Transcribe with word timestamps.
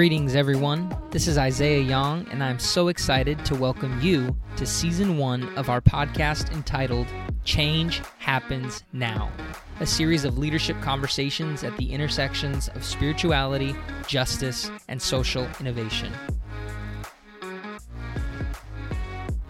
Greetings, 0.00 0.34
everyone. 0.34 0.96
This 1.10 1.28
is 1.28 1.36
Isaiah 1.36 1.82
Young, 1.82 2.26
and 2.30 2.42
I'm 2.42 2.58
so 2.58 2.88
excited 2.88 3.44
to 3.44 3.54
welcome 3.54 4.00
you 4.00 4.34
to 4.56 4.64
season 4.64 5.18
one 5.18 5.54
of 5.58 5.68
our 5.68 5.82
podcast 5.82 6.50
entitled 6.54 7.06
Change 7.44 8.00
Happens 8.18 8.82
Now, 8.94 9.30
a 9.78 9.84
series 9.84 10.24
of 10.24 10.38
leadership 10.38 10.80
conversations 10.80 11.64
at 11.64 11.76
the 11.76 11.92
intersections 11.92 12.68
of 12.68 12.82
spirituality, 12.82 13.76
justice, 14.06 14.70
and 14.88 15.02
social 15.02 15.46
innovation. 15.60 16.10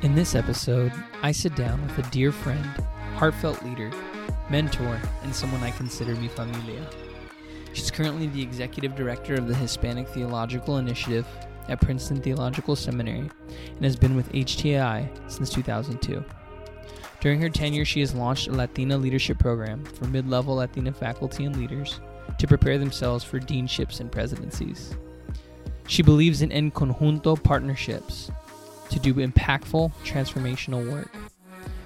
In 0.03 0.17
this 0.17 0.35
episode, 0.35 0.93
I 1.23 1.31
sit 1.31 1.55
down 1.55 1.81
with 1.87 2.05
a 2.05 2.11
dear 2.11 2.33
friend, 2.33 2.67
heartfelt 3.15 3.63
leader, 3.63 3.93
mentor, 4.51 5.01
and 5.23 5.33
someone 5.33 5.63
I 5.63 5.71
consider 5.71 6.17
mi 6.17 6.27
familia. 6.27 6.85
She's 7.73 7.91
currently 7.91 8.27
the 8.27 8.43
executive 8.43 8.97
director 8.97 9.35
of 9.35 9.47
the 9.47 9.55
Hispanic 9.55 10.09
Theological 10.09 10.79
Initiative 10.79 11.27
at 11.69 11.81
Princeton 11.81 12.21
Theological 12.21 12.75
Seminary 12.75 13.31
and 13.77 13.85
has 13.85 13.97
been 13.97 14.17
with 14.17 14.33
HTI 14.33 15.09
since 15.31 15.51
2002. 15.51 16.25
During 17.21 17.41
her 17.41 17.51
tenure, 17.51 17.85
she 17.85 18.01
has 18.01 18.15
launched 18.15 18.49
a 18.49 18.53
Latina 18.53 18.97
leadership 18.97 19.39
program 19.39 19.85
for 19.85 20.07
mid 20.07 20.29
level 20.29 20.57
Latina 20.57 20.93
faculty 20.93 21.45
and 21.45 21.57
leaders 21.57 22.01
to 22.39 22.47
prepare 22.47 22.79
themselves 22.79 23.23
for 23.23 23.39
deanships 23.39 24.01
and 24.01 24.11
presidencies. 24.11 24.95
She 25.87 26.03
believes 26.03 26.41
in 26.43 26.51
en 26.51 26.71
conjunto 26.71 27.41
partnerships 27.41 28.31
to 28.91 28.99
do 28.99 29.15
impactful, 29.15 29.93
transformational 30.05 30.91
work. 30.91 31.13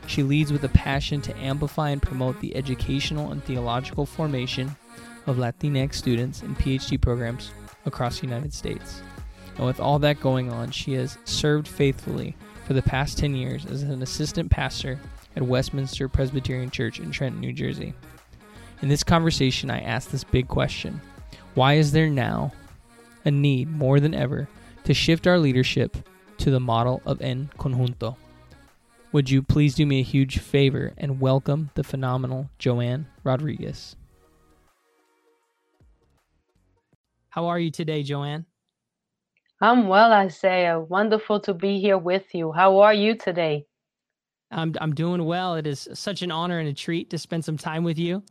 She 0.07 0.23
leads 0.23 0.52
with 0.52 0.65
a 0.65 0.69
passion 0.69 1.21
to 1.23 1.37
amplify 1.38 1.90
and 1.90 2.01
promote 2.01 2.40
the 2.40 2.55
educational 2.55 3.32
and 3.32 3.43
theological 3.43 4.07
formation 4.07 4.77
of 5.27 5.37
Latinx 5.37 5.95
students 5.95 6.43
in 6.43 6.55
PhD 6.55 7.01
programs 7.01 7.51
across 7.87 8.21
the 8.21 8.27
United 8.27 8.53
States. 8.53 9.03
And 9.57 9.67
with 9.67 9.80
all 9.80 9.99
that 10.01 10.21
going 10.21 10.51
on, 10.51 10.71
she 10.71 10.93
has 10.95 11.19
served 11.25 11.69
faithfully 11.69 12.37
for 12.67 12.73
the 12.73 12.83
past 12.83 13.19
10 13.19 13.35
years 13.35 13.67
as 13.67 13.83
an 13.83 14.02
assistant 14.02 14.51
pastor 14.51 14.99
at 15.37 15.43
Westminster 15.43 16.09
Presbyterian 16.09 16.71
Church 16.71 16.99
in 16.99 17.11
Trenton, 17.11 17.41
New 17.41 17.52
Jersey. 17.52 17.95
In 18.83 18.89
this 18.89 19.05
conversation, 19.05 19.71
I 19.71 19.80
asked 19.80 20.13
this 20.13 20.25
big 20.25 20.49
question 20.49 21.01
Why 21.55 21.75
is 21.75 21.93
there 21.93 22.11
now 22.11 22.52
a 23.25 23.30
need 23.30 23.71
more 23.71 24.01
than 24.01 24.15
ever 24.15 24.49
to 24.85 24.95
shift 24.95 25.27
our 25.27 25.39
leadership 25.39 25.97
to 26.39 26.51
the 26.51 26.61
model 26.61 27.01
of 27.07 27.21
en 27.21 27.51
conjunto? 27.59 28.17
Would 29.13 29.30
you 29.30 29.43
please 29.43 29.77
do 29.77 29.87
me 29.87 30.01
a 30.01 30.05
huge 30.05 30.39
favor 30.39 30.93
and 30.97 31.21
welcome 31.21 31.71
the 31.75 31.85
phenomenal 31.85 32.51
Joanne 32.59 33.07
Rodriguez? 33.23 33.95
How 37.35 37.46
are 37.46 37.59
you 37.59 37.73
today, 37.73 38.04
Joanne? 38.04 38.46
I'm 39.60 39.88
well, 39.88 40.13
Isaiah. 40.13 40.79
Uh, 40.79 40.82
wonderful 40.82 41.40
to 41.40 41.52
be 41.52 41.80
here 41.80 41.99
with 41.99 42.32
you. 42.32 42.52
How 42.52 42.79
are 42.79 42.95
you 42.95 43.16
today? 43.16 43.66
I'm 44.52 44.73
I'm 44.80 44.95
doing 44.95 45.24
well. 45.24 45.57
It 45.57 45.66
is 45.66 45.88
such 45.95 46.23
an 46.23 46.30
honor 46.30 46.60
and 46.60 46.68
a 46.68 46.73
treat 46.73 47.10
to 47.10 47.18
spend 47.18 47.45
some 47.45 47.57
time 47.57 47.82
with 47.82 47.99
you. 47.99 48.23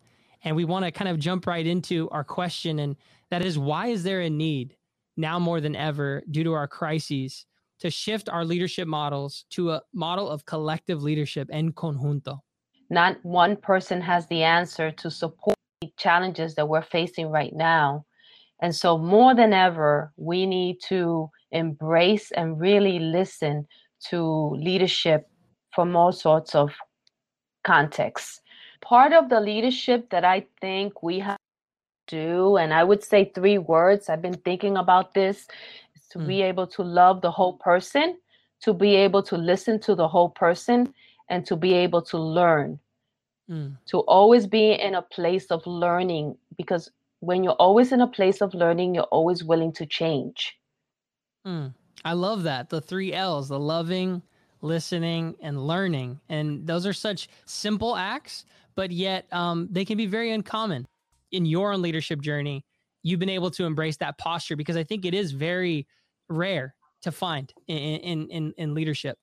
And 0.46 0.56
we 0.56 0.64
want 0.64 0.86
to 0.86 0.92
kind 0.92 1.10
of 1.10 1.20
jump 1.20 1.48
right 1.48 1.68
into 1.68 2.10
our 2.12 2.24
question 2.24 2.80
and 2.80 2.96
that 3.30 3.44
is 3.44 3.60
why 3.60 3.88
is 3.88 4.04
there 4.04 4.22
a 4.22 4.30
need 4.30 4.78
now 5.18 5.38
more 5.38 5.60
than 5.60 5.76
ever 5.76 6.24
due 6.32 6.46
to 6.46 6.54
our 6.54 6.70
crises 6.70 7.46
to 7.80 7.90
shift 7.90 8.30
our 8.30 8.46
leadership 8.46 8.88
models 8.88 9.44
to 9.50 9.72
a 9.72 9.82
model 9.94 10.30
of 10.30 10.46
collective 10.46 11.04
leadership 11.04 11.50
en 11.52 11.74
conjunto? 11.74 12.40
Not 12.90 13.18
one 13.24 13.58
person 13.58 14.00
has 14.00 14.28
the 14.28 14.44
answer 14.44 14.92
to 14.92 15.12
support 15.12 15.58
the 15.82 15.92
challenges 15.98 16.56
that 16.56 16.70
we're 16.70 16.82
facing 16.82 17.28
right 17.28 17.54
now. 17.54 18.06
And 18.64 18.74
so, 18.74 18.98
more 18.98 19.36
than 19.36 19.52
ever, 19.52 20.14
we 20.16 20.46
need 20.46 20.78
to 20.88 21.30
embrace 21.52 22.32
and 22.32 22.58
really 22.58 22.98
listen 22.98 23.68
to 24.08 24.56
leadership 24.56 25.28
from 25.76 25.98
all 25.98 26.14
sorts 26.14 26.56
of 26.56 26.72
contexts. 27.66 28.40
Part 28.82 29.12
of 29.12 29.28
the 29.28 29.42
leadership 29.42 30.10
that 30.12 30.24
I 30.24 30.46
think 30.62 31.04
we 31.04 31.20
have 31.20 31.36
to 32.08 32.16
do, 32.16 32.56
and 32.56 32.74
I 32.74 32.86
would 32.86 33.04
say 33.04 33.34
three 33.36 33.58
words, 33.58 34.08
I've 34.08 34.22
been 34.22 34.42
thinking 34.46 34.78
about 34.78 35.14
this, 35.14 35.40
is 35.94 36.08
to 36.12 36.20
mm. 36.20 36.28
be 36.28 36.42
able 36.42 36.68
to 36.68 36.84
love 36.84 37.22
the 37.22 37.32
whole 37.32 37.58
person, 37.58 38.18
to 38.62 38.74
be 38.74 38.96
able 38.96 39.24
to 39.24 39.36
listen 39.36 39.78
to 39.82 39.94
the 39.94 40.08
whole 40.08 40.30
person, 40.30 40.94
and 41.28 41.46
to 41.48 41.58
be 41.58 41.74
able 41.74 42.02
to 42.04 42.18
learn. 42.18 42.80
Mm. 43.50 43.76
To 43.88 44.00
always 44.08 44.48
be 44.48 44.72
in 44.72 44.96
a 44.96 45.02
place 45.02 45.48
of 45.48 45.68
learning 45.68 46.38
because 46.56 46.90
when 47.24 47.42
you're 47.42 47.54
always 47.54 47.94
in 47.94 48.02
a 48.02 48.08
place 48.08 48.42
of 48.42 48.54
learning, 48.54 48.96
you're 48.96 49.04
always 49.06 49.44
willing 49.46 49.72
to 49.72 49.86
change. 49.86 50.58
Mm, 51.48 51.74
I 52.04 52.14
love 52.14 52.44
that. 52.44 52.70
The 52.70 52.82
three 52.82 53.14
L's 53.14 53.48
the 53.48 53.60
loving, 53.60 54.22
listening, 54.62 55.36
and 55.42 55.66
learning. 55.66 56.20
And 56.28 56.68
those 56.68 56.86
are 56.86 56.94
such 56.94 57.30
simple 57.46 57.96
acts, 57.96 58.44
but 58.76 58.92
yet 58.92 59.32
um, 59.32 59.70
they 59.72 59.86
can 59.86 59.98
be 59.98 60.06
very 60.06 60.32
uncommon. 60.32 60.86
In 61.32 61.46
your 61.46 61.74
own 61.74 61.82
leadership 61.82 62.22
journey, 62.22 62.66
you've 63.04 63.20
been 63.20 63.30
able 63.30 63.52
to 63.52 63.66
embrace 63.66 63.98
that 63.98 64.18
posture 64.18 64.56
because 64.56 64.78
I 64.78 64.84
think 64.84 65.06
it 65.06 65.14
is 65.14 65.32
very 65.32 65.88
rare 66.30 66.76
to 67.02 67.12
find 67.12 67.52
in, 67.68 67.78
in, 67.78 68.28
in, 68.30 68.54
in 68.58 68.74
leadership. 68.74 69.18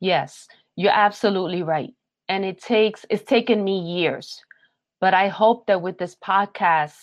Yes, 0.00 0.46
you're 0.76 0.92
absolutely 0.92 1.62
right. 1.62 1.90
And 2.28 2.44
it 2.44 2.60
takes, 2.60 3.06
it's 3.08 3.24
taken 3.24 3.62
me 3.62 3.78
years 3.78 4.42
but 5.04 5.12
I 5.12 5.28
hope 5.28 5.66
that 5.66 5.82
with 5.82 5.98
this 5.98 6.16
podcast, 6.16 6.96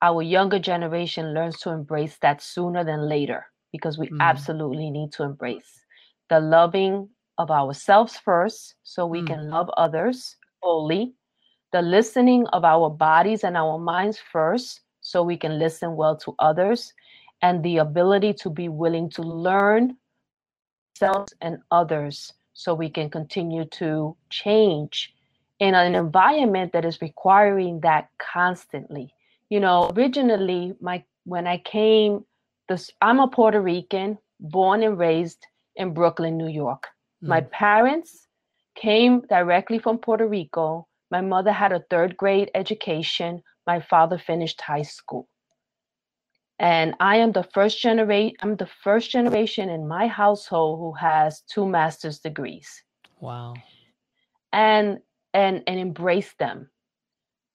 our 0.00 0.22
younger 0.22 0.58
generation 0.58 1.34
learns 1.34 1.60
to 1.60 1.68
embrace 1.68 2.16
that 2.22 2.40
sooner 2.40 2.84
than 2.84 3.06
later 3.06 3.44
because 3.70 3.98
we 3.98 4.08
mm. 4.08 4.16
absolutely 4.18 4.88
need 4.90 5.12
to 5.12 5.24
embrace 5.24 5.84
the 6.30 6.40
loving 6.40 7.06
of 7.36 7.50
ourselves 7.50 8.16
first 8.16 8.76
so 8.82 9.04
we 9.04 9.20
mm. 9.20 9.26
can 9.26 9.50
love 9.50 9.68
others 9.76 10.36
fully, 10.62 11.12
the 11.70 11.82
listening 11.82 12.46
of 12.54 12.64
our 12.64 12.88
bodies 12.88 13.44
and 13.44 13.58
our 13.58 13.78
minds 13.78 14.18
first 14.32 14.80
so 15.02 15.22
we 15.22 15.36
can 15.36 15.58
listen 15.58 15.96
well 15.96 16.16
to 16.16 16.34
others, 16.38 16.94
and 17.42 17.62
the 17.62 17.76
ability 17.76 18.32
to 18.32 18.48
be 18.48 18.70
willing 18.70 19.10
to 19.10 19.20
learn 19.20 19.94
ourselves 20.96 21.34
and 21.42 21.58
others 21.70 22.32
so 22.54 22.72
we 22.72 22.88
can 22.88 23.10
continue 23.10 23.66
to 23.66 24.16
change 24.30 25.12
in 25.58 25.74
an 25.74 25.94
environment 25.94 26.72
that 26.72 26.84
is 26.84 27.02
requiring 27.02 27.80
that 27.80 28.08
constantly. 28.18 29.12
You 29.50 29.60
know, 29.60 29.90
originally, 29.96 30.74
my 30.80 31.04
when 31.24 31.46
I 31.46 31.58
came, 31.58 32.24
this 32.68 32.90
I'm 33.00 33.20
a 33.20 33.28
Puerto 33.28 33.60
Rican, 33.60 34.18
born 34.40 34.82
and 34.82 34.98
raised 34.98 35.46
in 35.76 35.94
Brooklyn, 35.94 36.36
New 36.36 36.48
York. 36.48 36.88
Mm. 37.22 37.28
My 37.28 37.40
parents 37.40 38.26
came 38.74 39.20
directly 39.28 39.78
from 39.78 39.98
Puerto 39.98 40.26
Rico. 40.26 40.86
My 41.10 41.20
mother 41.20 41.52
had 41.52 41.72
a 41.72 41.84
third 41.90 42.16
grade 42.16 42.50
education. 42.54 43.42
My 43.66 43.80
father 43.80 44.18
finished 44.18 44.60
high 44.60 44.82
school. 44.82 45.28
And 46.58 46.94
I 46.98 47.16
am 47.16 47.32
the 47.32 47.44
first 47.54 47.80
generation 47.80 48.36
I'm 48.40 48.56
the 48.56 48.68
first 48.82 49.10
generation 49.10 49.68
in 49.68 49.86
my 49.86 50.08
household 50.08 50.78
who 50.80 50.92
has 50.94 51.42
two 51.42 51.66
master's 51.66 52.18
degrees. 52.18 52.82
Wow. 53.20 53.54
And 54.52 54.98
and 55.34 55.62
and 55.66 55.78
embrace 55.78 56.34
them 56.38 56.68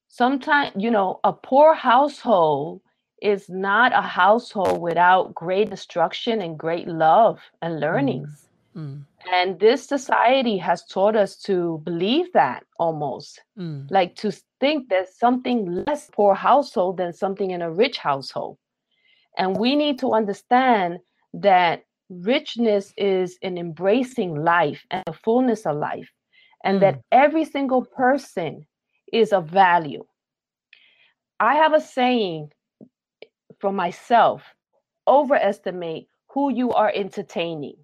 sometimes 0.07 0.71
you 0.77 0.91
know 0.91 1.19
a 1.23 1.33
poor 1.33 1.73
household 1.73 2.81
is 3.21 3.49
not 3.49 3.93
a 3.93 4.01
household 4.01 4.81
without 4.81 5.33
great 5.33 5.69
instruction 5.69 6.41
and 6.41 6.59
great 6.59 6.87
love 6.87 7.39
and 7.61 7.79
learnings 7.79 8.47
mm. 8.75 8.81
Mm. 8.81 9.05
and 9.31 9.59
this 9.59 9.87
society 9.87 10.57
has 10.57 10.85
taught 10.85 11.15
us 11.15 11.37
to 11.43 11.79
believe 11.83 12.31
that 12.33 12.63
almost 12.79 13.41
mm. 13.57 13.89
like 13.89 14.15
to 14.15 14.31
think 14.59 14.89
there's 14.89 15.17
something 15.17 15.83
less 15.87 16.09
poor 16.11 16.33
household 16.35 16.97
than 16.97 17.13
something 17.13 17.51
in 17.51 17.61
a 17.61 17.71
rich 17.71 17.97
household 17.97 18.57
and 19.37 19.57
we 19.57 19.75
need 19.75 19.99
to 19.99 20.13
understand 20.13 20.99
that 21.33 21.83
richness 22.09 22.93
is 22.97 23.37
in 23.41 23.57
embracing 23.57 24.35
life 24.35 24.85
and 24.91 25.03
the 25.05 25.13
fullness 25.13 25.65
of 25.65 25.77
life 25.77 26.09
and 26.63 26.77
mm. 26.77 26.81
that 26.81 27.01
every 27.11 27.45
single 27.45 27.85
person 27.85 28.65
is 29.11 29.33
of 29.33 29.49
value. 29.49 30.03
I 31.39 31.55
have 31.55 31.73
a 31.73 31.81
saying 31.81 32.51
for 33.59 33.71
myself 33.71 34.43
overestimate 35.07 36.07
who 36.29 36.51
you 36.51 36.71
are 36.71 36.91
entertaining 36.93 37.75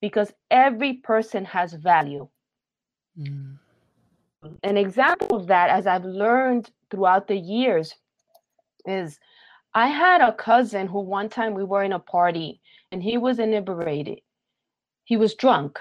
because 0.00 0.32
every 0.50 0.94
person 0.94 1.44
has 1.44 1.72
value. 1.72 2.28
Mm. 3.18 3.58
An 4.62 4.76
example 4.76 5.36
of 5.36 5.46
that, 5.46 5.70
as 5.70 5.86
I've 5.86 6.04
learned 6.04 6.70
throughout 6.90 7.26
the 7.26 7.36
years, 7.36 7.94
is 8.84 9.18
I 9.74 9.88
had 9.88 10.20
a 10.20 10.32
cousin 10.32 10.86
who 10.86 11.00
one 11.00 11.28
time 11.28 11.54
we 11.54 11.64
were 11.64 11.82
in 11.82 11.92
a 11.92 11.98
party 11.98 12.60
and 12.92 13.02
he 13.02 13.18
was 13.18 13.38
inebriated. 13.38 14.20
He 15.04 15.16
was 15.16 15.34
drunk 15.34 15.80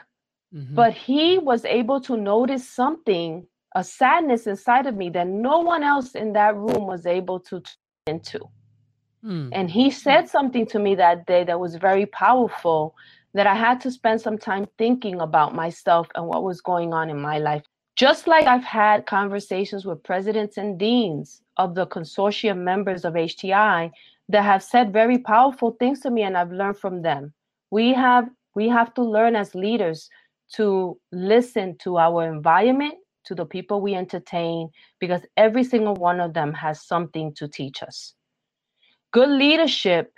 Mm-hmm. 0.53 0.75
But 0.75 0.93
he 0.93 1.37
was 1.37 1.65
able 1.65 1.99
to 2.01 2.17
notice 2.17 2.67
something, 2.67 3.45
a 3.75 3.83
sadness 3.83 4.47
inside 4.47 4.85
of 4.85 4.95
me 4.95 5.09
that 5.09 5.27
no 5.27 5.59
one 5.59 5.83
else 5.83 6.15
in 6.15 6.33
that 6.33 6.55
room 6.55 6.87
was 6.87 7.05
able 7.05 7.39
to 7.41 7.61
into. 8.07 8.39
Mm. 9.23 9.49
And 9.51 9.71
he 9.71 9.89
said 9.89 10.29
something 10.29 10.65
to 10.67 10.79
me 10.79 10.95
that 10.95 11.25
day 11.25 11.43
that 11.43 11.59
was 11.59 11.75
very 11.75 12.05
powerful 12.05 12.93
that 13.33 13.47
I 13.47 13.55
had 13.55 13.81
to 13.81 13.91
spend 13.91 14.21
some 14.21 14.37
time 14.37 14.67
thinking 14.77 15.19
about 15.19 15.55
myself 15.55 16.07
and 16.15 16.27
what 16.27 16.43
was 16.43 16.61
going 16.61 16.93
on 16.93 17.09
in 17.09 17.19
my 17.19 17.39
life. 17.39 17.63
Just 17.95 18.27
like 18.27 18.45
I've 18.45 18.63
had 18.63 19.05
conversations 19.07 19.85
with 19.85 20.03
presidents 20.03 20.57
and 20.57 20.77
deans 20.77 21.41
of 21.57 21.75
the 21.75 21.87
consortium 21.87 22.59
members 22.59 23.05
of 23.05 23.13
HTI 23.13 23.91
that 24.29 24.43
have 24.43 24.63
said 24.63 24.93
very 24.93 25.17
powerful 25.17 25.71
things 25.79 26.01
to 26.01 26.11
me 26.11 26.23
and 26.23 26.37
I've 26.37 26.51
learned 26.51 26.77
from 26.77 27.01
them. 27.01 27.33
We 27.71 27.93
have 27.93 28.29
we 28.53 28.69
have 28.69 28.93
to 28.93 29.03
learn 29.03 29.35
as 29.35 29.53
leaders 29.53 30.09
to 30.53 30.99
listen 31.11 31.77
to 31.79 31.97
our 31.97 32.31
environment, 32.31 32.95
to 33.25 33.35
the 33.35 33.45
people 33.45 33.81
we 33.81 33.95
entertain 33.95 34.69
because 34.99 35.21
every 35.35 35.63
single 35.63 35.95
one 35.95 36.19
of 36.19 36.33
them 36.33 36.53
has 36.53 36.85
something 36.85 37.33
to 37.35 37.47
teach 37.47 37.81
us. 37.81 38.13
Good 39.11 39.29
leadership 39.29 40.13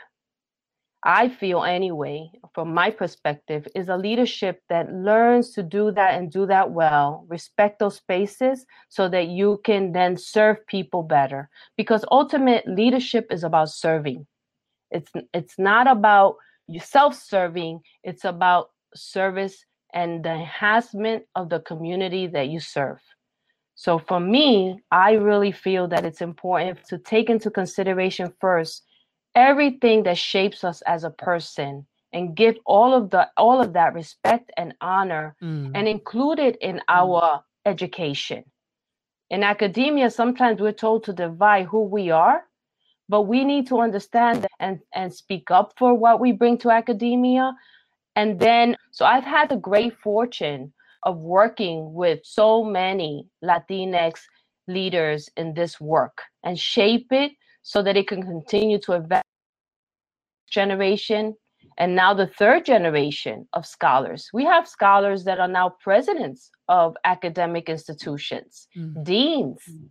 I 1.04 1.30
feel 1.30 1.64
anyway, 1.64 2.30
from 2.54 2.74
my 2.74 2.90
perspective, 2.90 3.68
is 3.76 3.88
a 3.88 3.96
leadership 3.96 4.62
that 4.68 4.92
learns 4.92 5.52
to 5.52 5.64
do 5.64 5.92
that 5.92 6.16
and 6.16 6.32
do 6.32 6.46
that 6.48 6.72
well, 6.72 7.26
respect 7.30 7.80
those 7.80 7.96
spaces 7.98 8.66
so 8.90 9.08
that 9.10 9.28
you 9.28 9.62
can 9.64 9.92
then 9.92 10.18
serve 10.18 10.66
people 10.68 11.04
better. 11.04 11.50
Because 11.78 12.04
ultimate 12.12 12.68
leadership 12.68 13.28
is 13.32 13.44
about 13.44 13.70
serving. 13.70 14.26
It's 14.90 15.12
it's 15.34 15.60
not 15.60 15.88
about 15.88 16.36
self-serving, 16.78 17.82
it's 18.04 18.26
about 18.26 18.72
service 18.96 19.64
and 19.94 20.24
the 20.24 20.31
enhancement 20.31 21.24
of 21.36 21.50
the 21.50 21.60
community 21.62 22.28
that 22.28 22.50
you 22.50 22.60
serve. 22.60 23.00
So 23.75 24.00
for 24.00 24.19
me, 24.19 24.80
I 24.92 25.13
really 25.13 25.51
feel 25.51 25.88
that 25.89 26.06
it's 26.06 26.22
important 26.22 26.84
to 26.89 26.98
take 26.98 27.30
into 27.30 27.51
consideration 27.51 28.34
first 28.42 28.84
everything 29.36 30.01
that 30.04 30.18
shapes 30.18 30.63
us 30.63 30.81
as 30.88 31.04
a 31.04 31.12
person 31.12 31.86
and 32.12 32.36
give 32.36 32.56
all 32.66 32.94
of 32.94 33.12
the 33.12 33.30
all 33.38 33.62
of 33.62 33.74
that 33.74 33.94
respect 33.94 34.51
and 34.57 34.74
honor 34.81 35.36
mm. 35.42 35.72
and 35.75 35.88
include 35.88 36.40
it 36.40 36.57
in 36.62 36.78
mm. 36.78 36.81
our 36.88 37.44
education 37.66 38.44
in 39.30 39.44
academia 39.44 40.10
sometimes 40.10 40.60
we're 40.60 40.72
told 40.72 41.04
to 41.04 41.13
divide 41.13 41.66
who 41.68 41.83
we 41.83 42.10
are 42.10 42.44
but 43.10 43.24
we 43.24 43.44
need 43.44 43.68
to 43.68 43.80
understand 43.80 44.48
and 44.60 44.80
and 44.94 45.13
speak 45.13 45.51
up 45.51 45.74
for 45.78 45.94
what 45.94 46.19
we 46.19 46.31
bring 46.31 46.57
to 46.57 46.72
academia 46.72 47.54
and 48.18 48.40
then 48.40 48.75
so 48.92 49.06
i've 49.06 49.24
had 49.24 49.48
the 49.50 49.56
great 49.56 49.94
fortune 50.04 50.74
of 51.04 51.18
working 51.18 51.94
with 51.94 52.19
so 52.24 52.64
many 52.64 53.25
latinx 53.44 54.19
leaders 54.68 55.30
in 55.38 55.54
this 55.54 55.80
work 55.80 56.18
and 56.44 56.60
shape 56.60 57.08
it 57.12 57.31
so 57.62 57.81
that 57.81 57.96
it 57.96 58.08
can 58.08 58.22
continue 58.22 58.80
to 58.80 58.94
advance 58.94 59.24
generation 60.50 61.34
and 61.78 61.96
now 61.96 62.14
the 62.14 62.28
third 62.28 62.66
generation 62.66 63.48
of 63.54 63.66
scholars. 63.66 64.30
We 64.34 64.44
have 64.46 64.68
scholars 64.68 65.24
that 65.25 65.40
are 65.40 65.48
now 65.48 65.75
presidents 65.81 66.50
of 66.68 66.96
academic 67.06 67.69
institutions, 67.69 68.68
mm. 68.75 69.04
deans, 69.04 69.62
mm. 69.69 69.88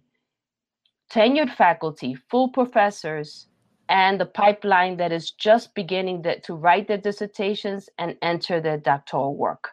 tenured 1.13 1.55
faculty, 1.55 2.17
full 2.29 2.49
professors, 2.49 3.47
and 3.89 4.21
the 4.21 4.27
pipeline 4.27 4.97
that 4.97 5.13
is 5.13 5.31
just 5.31 5.75
beginning 5.75 6.23
that, 6.23 6.43
to 6.45 6.55
write 6.55 6.89
their 6.89 6.99
dissertations 6.99 7.89
and 7.99 8.17
enter 8.23 8.61
their 8.61 8.79
doctoral 8.79 9.37
work. 9.37 9.71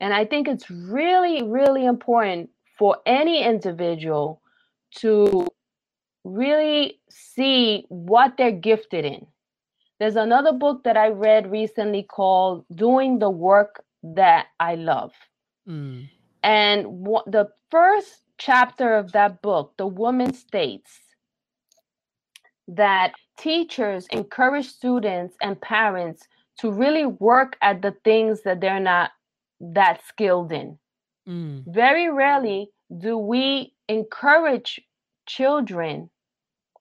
And 0.00 0.14
I 0.14 0.24
think 0.24 0.48
it's 0.48 0.70
really, 0.70 1.42
really 1.42 1.84
important 1.84 2.50
for 2.78 2.96
any 3.04 3.44
individual 3.44 4.40
to 4.96 5.46
really 6.24 7.00
see 7.10 7.84
what 7.88 8.36
they're 8.36 8.50
gifted 8.50 9.04
in. 9.04 9.26
There's 9.98 10.16
another 10.16 10.52
book 10.52 10.84
that 10.84 10.96
I 10.96 11.08
read 11.08 11.50
recently 11.50 12.02
called 12.02 12.64
Doing 12.74 13.18
the 13.18 13.28
Work 13.28 13.84
That 14.02 14.46
I 14.58 14.76
Love. 14.76 15.12
Mm. 15.68 16.08
And 16.42 17.04
w- 17.04 17.22
the 17.26 17.50
first 17.70 18.22
chapter 18.38 18.96
of 18.96 19.12
that 19.12 19.42
book, 19.42 19.74
the 19.76 19.86
woman 19.86 20.32
states 20.32 21.00
that 22.70 23.14
teachers 23.38 24.06
encourage 24.12 24.68
students 24.68 25.36
and 25.42 25.60
parents 25.60 26.26
to 26.58 26.70
really 26.70 27.06
work 27.06 27.56
at 27.62 27.82
the 27.82 27.94
things 28.04 28.42
that 28.42 28.60
they're 28.60 28.80
not 28.80 29.10
that 29.60 30.00
skilled 30.06 30.52
in. 30.52 30.78
Mm. 31.28 31.64
Very 31.66 32.10
rarely 32.10 32.70
do 32.98 33.16
we 33.18 33.74
encourage 33.88 34.80
children 35.26 36.10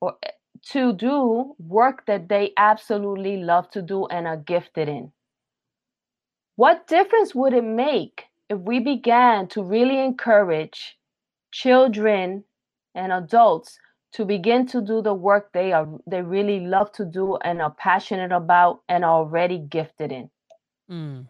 or 0.02 0.16
eh, 0.24 0.32
to 0.72 0.94
do 0.94 1.56
work 1.60 2.06
that 2.08 2.28
they 2.28 2.52
absolutely 2.58 3.38
love 3.38 3.70
to 3.72 3.82
do 3.82 4.06
and 4.08 4.28
are 4.28 4.38
gifted 4.38 4.90
in. 4.90 5.12
What 6.56 6.88
difference 6.88 7.34
would 7.34 7.54
it 7.54 7.64
make 7.64 8.26
if 8.50 8.60
we 8.60 8.80
began 8.80 9.48
to 9.50 9.64
really 9.64 10.00
encourage 10.00 10.98
children 11.52 12.44
and 12.96 13.14
adults 13.14 13.80
to 14.14 14.26
begin 14.26 14.66
to 14.68 14.82
do 14.82 15.02
the 15.02 15.14
work 15.14 15.52
they 15.54 15.72
are 15.72 15.88
they 16.08 16.22
really 16.22 16.62
love 16.62 16.92
to 16.94 17.06
do 17.06 17.38
and 17.38 17.62
are 17.62 17.72
passionate 17.72 18.32
about 18.32 18.82
and 18.90 19.06
are 19.06 19.20
already 19.20 19.60
gifted 19.60 20.12
in? 20.12 20.30
Mm. 20.90 21.28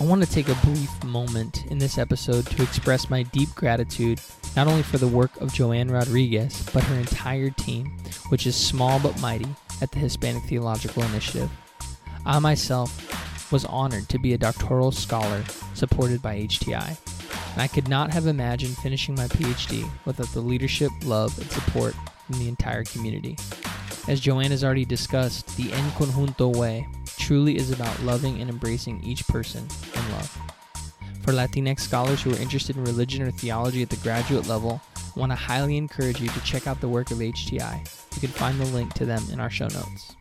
I 0.00 0.04
want 0.04 0.22
to 0.22 0.30
take 0.30 0.48
a 0.48 0.54
brief 0.66 1.04
moment 1.04 1.64
in 1.66 1.78
this 1.78 1.96
episode 1.96 2.46
to 2.46 2.62
express 2.62 3.08
my 3.08 3.22
deep 3.22 3.50
gratitude 3.54 4.20
not 4.56 4.66
only 4.66 4.82
for 4.82 4.98
the 4.98 5.06
work 5.06 5.40
of 5.40 5.52
Joanne 5.52 5.90
Rodriguez, 5.90 6.68
but 6.74 6.82
her 6.84 6.96
entire 6.96 7.50
team, 7.50 7.86
which 8.28 8.46
is 8.46 8.56
small 8.56 8.98
but 8.98 9.18
mighty 9.20 9.46
at 9.80 9.90
the 9.92 9.98
Hispanic 9.98 10.42
Theological 10.44 11.02
Initiative. 11.04 11.50
I 12.26 12.38
myself 12.38 13.52
was 13.52 13.64
honored 13.66 14.08
to 14.08 14.18
be 14.18 14.32
a 14.32 14.38
doctoral 14.38 14.92
scholar 14.92 15.44
supported 15.74 16.20
by 16.22 16.40
HTI, 16.40 16.96
I 17.56 17.68
could 17.68 17.88
not 17.88 18.12
have 18.12 18.26
imagined 18.26 18.76
finishing 18.78 19.14
my 19.14 19.26
PhD 19.28 19.88
without 20.04 20.28
the 20.28 20.40
leadership, 20.40 20.90
love, 21.04 21.36
and 21.38 21.50
support 21.50 21.94
from 22.26 22.38
the 22.38 22.48
entire 22.48 22.84
community. 22.84 23.36
As 24.08 24.20
Joanne 24.20 24.50
has 24.50 24.64
already 24.64 24.84
discussed, 24.84 25.56
the 25.56 25.72
En 25.72 25.90
Conjunto 25.92 26.56
way 26.56 26.88
truly 27.18 27.56
is 27.56 27.70
about 27.70 28.02
loving 28.02 28.40
and 28.40 28.50
embracing 28.50 29.02
each 29.04 29.26
person 29.28 29.66
in 29.94 30.12
love. 30.12 30.38
For 31.22 31.32
Latinx 31.32 31.80
scholars 31.80 32.22
who 32.22 32.32
are 32.32 32.38
interested 32.38 32.76
in 32.76 32.84
religion 32.84 33.22
or 33.22 33.30
theology 33.30 33.82
at 33.82 33.90
the 33.90 33.96
graduate 33.96 34.48
level, 34.48 34.80
I 34.96 35.20
want 35.20 35.30
to 35.30 35.36
highly 35.36 35.76
encourage 35.76 36.20
you 36.20 36.28
to 36.28 36.40
check 36.40 36.66
out 36.66 36.80
the 36.80 36.88
work 36.88 37.10
of 37.10 37.18
HTI. 37.18 37.78
You 38.14 38.20
can 38.20 38.30
find 38.30 38.58
the 38.58 38.64
link 38.66 38.94
to 38.94 39.04
them 39.04 39.22
in 39.30 39.38
our 39.38 39.50
show 39.50 39.68
notes. 39.68 40.16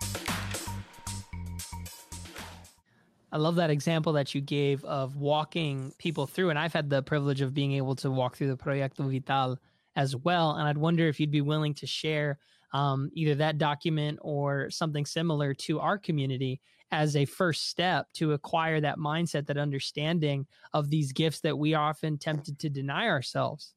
I 3.32 3.38
love 3.38 3.56
that 3.56 3.70
example 3.70 4.14
that 4.14 4.36
you 4.36 4.42
gave 4.42 4.84
of 4.84 5.16
walking 5.16 5.94
people 5.98 6.28
through. 6.28 6.50
And 6.50 6.60
I've 6.60 6.74
had 6.74 6.90
the 6.90 7.02
privilege 7.02 7.42
of 7.42 7.54
being 7.54 7.74
able 7.74 7.96
to 7.98 8.12
walk 8.12 8.36
through 8.36 8.50
the 8.50 8.58
Proyecto 8.58 9.10
Vital 9.10 9.58
as 9.96 10.16
well. 10.16 10.52
And 10.52 10.68
I'd 10.68 10.78
wonder 10.78 11.08
if 11.08 11.20
you'd 11.20 11.32
be 11.32 11.42
willing 11.42 11.74
to 11.76 11.88
share 11.88 12.40
um, 12.74 13.10
either 13.14 13.36
that 13.36 13.58
document 13.58 14.20
or 14.22 14.70
something 14.70 15.06
similar 15.06 15.54
to 15.54 15.80
our 15.80 15.98
community 15.98 16.62
as 16.92 17.16
a 17.16 17.26
first 17.26 17.70
step 17.70 18.08
to 18.14 18.34
acquire 18.34 18.82
that 18.82 18.98
mindset, 18.98 19.48
that 19.48 19.58
understanding 19.58 20.46
of 20.74 20.90
these 20.90 21.14
gifts 21.14 21.40
that 21.42 21.58
we 21.58 21.74
are 21.74 21.90
often 21.90 22.18
tempted 22.18 22.60
to 22.60 22.70
deny 22.70 23.08
ourselves 23.08 23.74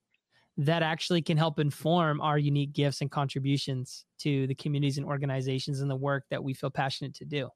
that 0.56 0.82
actually 0.82 1.23
can 1.23 1.37
help 1.37 1.58
inform 1.58 2.20
our 2.20 2.38
unique 2.38 2.73
gifts 2.73 3.00
and 3.00 3.11
contributions 3.11 4.04
to 4.18 4.46
the 4.46 4.54
communities 4.54 4.99
and 4.99 5.06
organizations 5.06 5.80
and 5.80 5.90
the 5.90 5.96
work 5.96 6.25
that 6.30 6.42
we 6.42 6.54
feel 6.54 6.70
passionate 6.70 7.14
to 7.14 7.25
do. 7.25 7.49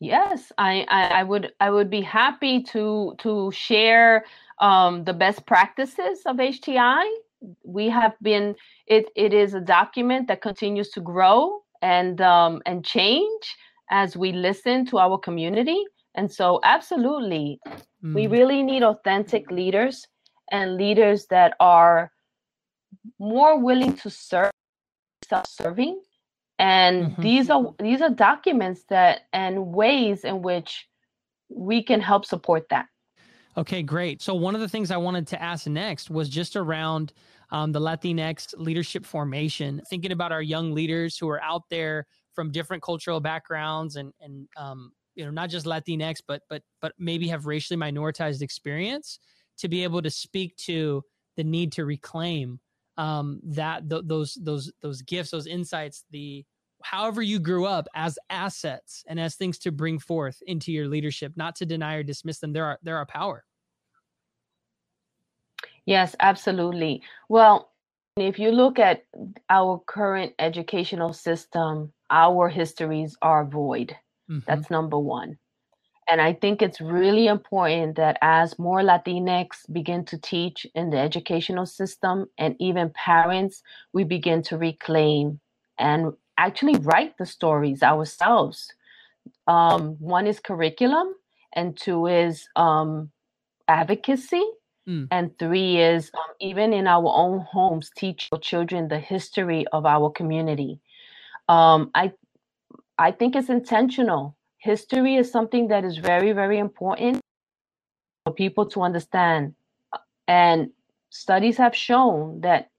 Yes, 0.00 0.52
I, 0.58 0.86
I, 0.88 1.20
I 1.20 1.22
would 1.24 1.52
I 1.58 1.70
would 1.70 1.90
be 1.90 2.02
happy 2.02 2.62
to 2.64 3.14
to 3.18 3.50
share 3.50 4.24
um, 4.60 5.04
the 5.04 5.12
best 5.12 5.44
practices 5.46 6.22
of 6.24 6.36
HTI. 6.36 7.04
We 7.64 7.88
have 7.88 8.14
been 8.22 8.54
it 8.86 9.10
it 9.16 9.32
is 9.34 9.54
a 9.54 9.60
document 9.60 10.28
that 10.28 10.40
continues 10.40 10.90
to 10.90 11.00
grow 11.00 11.62
and 11.82 12.20
um, 12.20 12.62
and 12.64 12.84
change 12.84 13.56
as 13.90 14.16
we 14.16 14.32
listen 14.32 14.86
to 14.86 14.98
our 14.98 15.18
community. 15.18 15.82
And 16.14 16.30
so, 16.30 16.60
absolutely, 16.62 17.60
mm. 18.04 18.14
we 18.14 18.28
really 18.28 18.62
need 18.62 18.84
authentic 18.84 19.50
leaders 19.50 20.06
and 20.50 20.76
leaders 20.76 21.26
that 21.26 21.54
are 21.60 22.12
more 23.18 23.58
willing 23.58 23.94
to 23.96 24.10
serve, 24.10 24.50
self-serving. 25.28 26.00
And 26.58 27.06
mm-hmm. 27.06 27.22
these 27.22 27.50
are 27.50 27.74
these 27.78 28.00
are 28.00 28.10
documents 28.10 28.84
that 28.88 29.22
and 29.32 29.66
ways 29.66 30.24
in 30.24 30.42
which 30.42 30.88
we 31.48 31.82
can 31.82 32.00
help 32.00 32.24
support 32.24 32.68
that. 32.70 32.86
Okay, 33.56 33.82
great. 33.82 34.22
So 34.22 34.34
one 34.34 34.54
of 34.54 34.60
the 34.60 34.68
things 34.68 34.90
I 34.90 34.96
wanted 34.96 35.26
to 35.28 35.42
ask 35.42 35.66
next 35.66 36.10
was 36.10 36.28
just 36.28 36.54
around 36.54 37.12
um, 37.50 37.72
the 37.72 37.80
Latinx 37.80 38.54
leadership 38.56 39.04
formation, 39.04 39.82
thinking 39.88 40.12
about 40.12 40.32
our 40.32 40.42
young 40.42 40.72
leaders 40.72 41.16
who 41.16 41.28
are 41.28 41.42
out 41.42 41.62
there 41.70 42.06
from 42.34 42.52
different 42.52 42.82
cultural 42.82 43.20
backgrounds 43.20 43.96
and 43.96 44.12
and 44.20 44.48
um, 44.56 44.92
you 45.14 45.24
know 45.24 45.30
not 45.30 45.50
just 45.50 45.66
Latinx, 45.66 46.18
but 46.26 46.42
but 46.48 46.62
but 46.80 46.92
maybe 46.98 47.28
have 47.28 47.46
racially 47.46 47.78
minoritized 47.78 48.42
experience 48.42 49.18
to 49.58 49.68
be 49.68 49.82
able 49.82 50.02
to 50.02 50.10
speak 50.10 50.56
to 50.56 51.02
the 51.36 51.44
need 51.44 51.72
to 51.72 51.84
reclaim 51.84 52.60
um, 52.98 53.40
that 53.44 53.88
th- 53.88 54.02
those 54.04 54.34
those 54.42 54.70
those 54.82 55.00
gifts, 55.02 55.30
those 55.30 55.46
insights, 55.46 56.04
the 56.10 56.44
however 56.82 57.22
you 57.22 57.38
grew 57.38 57.64
up 57.64 57.88
as 57.94 58.18
assets 58.28 59.04
and 59.08 59.18
as 59.18 59.36
things 59.36 59.58
to 59.58 59.72
bring 59.72 59.98
forth 59.98 60.42
into 60.46 60.72
your 60.72 60.88
leadership, 60.88 61.32
not 61.36 61.56
to 61.56 61.66
deny 61.66 61.94
or 61.94 62.02
dismiss 62.02 62.40
them. 62.40 62.52
There 62.52 62.66
are 62.66 62.78
there 62.82 62.98
are 62.98 63.06
power. 63.06 63.44
Yes, 65.86 66.14
absolutely. 66.20 67.02
Well, 67.30 67.70
if 68.16 68.38
you 68.38 68.50
look 68.50 68.78
at 68.78 69.06
our 69.48 69.82
current 69.86 70.34
educational 70.38 71.12
system, 71.12 71.92
our 72.10 72.48
histories 72.48 73.16
are 73.22 73.46
void. 73.46 73.96
Mm-hmm. 74.28 74.40
That's 74.46 74.70
number 74.70 74.98
one. 74.98 75.38
And 76.08 76.22
I 76.22 76.32
think 76.32 76.62
it's 76.62 76.80
really 76.80 77.26
important 77.26 77.96
that 77.96 78.16
as 78.22 78.58
more 78.58 78.80
Latinx 78.80 79.70
begin 79.70 80.06
to 80.06 80.16
teach 80.16 80.66
in 80.74 80.88
the 80.88 80.96
educational 80.98 81.66
system 81.66 82.26
and 82.38 82.56
even 82.58 82.90
parents, 82.90 83.62
we 83.92 84.04
begin 84.04 84.42
to 84.44 84.56
reclaim 84.56 85.38
and 85.78 86.14
actually 86.38 86.78
write 86.80 87.18
the 87.18 87.26
stories 87.26 87.82
ourselves. 87.82 88.72
Um, 89.46 89.96
one 89.98 90.26
is 90.26 90.40
curriculum, 90.40 91.14
and 91.52 91.76
two 91.76 92.06
is 92.06 92.48
um, 92.56 93.10
advocacy, 93.66 94.44
mm. 94.88 95.08
and 95.10 95.38
three 95.38 95.78
is 95.78 96.10
um, 96.14 96.34
even 96.40 96.72
in 96.72 96.86
our 96.86 97.12
own 97.14 97.40
homes, 97.40 97.90
teach 97.94 98.30
children 98.40 98.88
the 98.88 98.98
history 98.98 99.66
of 99.72 99.84
our 99.84 100.10
community. 100.10 100.80
Um, 101.50 101.90
I 101.94 102.12
I 102.96 103.12
think 103.12 103.36
it's 103.36 103.50
intentional 103.50 104.37
history 104.58 105.16
is 105.16 105.30
something 105.30 105.68
that 105.68 105.84
is 105.84 105.98
very, 105.98 106.32
very 106.32 106.58
important 106.58 107.20
for 108.24 108.34
people 108.34 108.66
to 108.66 108.82
understand. 108.82 109.54
And 110.26 110.70
studies 111.10 111.56
have 111.56 111.74
shown 111.74 112.40
that 112.42 112.70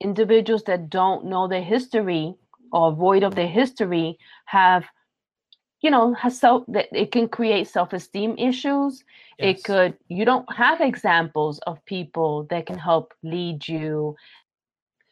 individuals 0.00 0.64
that 0.64 0.90
don't 0.90 1.26
know 1.26 1.48
their 1.48 1.62
history 1.62 2.34
or 2.72 2.92
void 2.92 3.22
of 3.22 3.34
their 3.34 3.48
history 3.48 4.18
have 4.46 4.84
you 5.80 5.90
know 5.90 6.14
has 6.14 6.38
self 6.38 6.64
that 6.68 6.88
it 6.92 7.10
can 7.12 7.28
create 7.28 7.66
self-esteem 7.68 8.36
issues 8.38 9.02
yes. 9.38 9.58
it 9.58 9.64
could 9.64 9.96
you 10.08 10.24
don't 10.24 10.46
have 10.54 10.80
examples 10.80 11.58
of 11.66 11.84
people 11.84 12.46
that 12.50 12.66
can 12.66 12.78
help 12.78 13.12
lead 13.22 13.66
you 13.66 14.14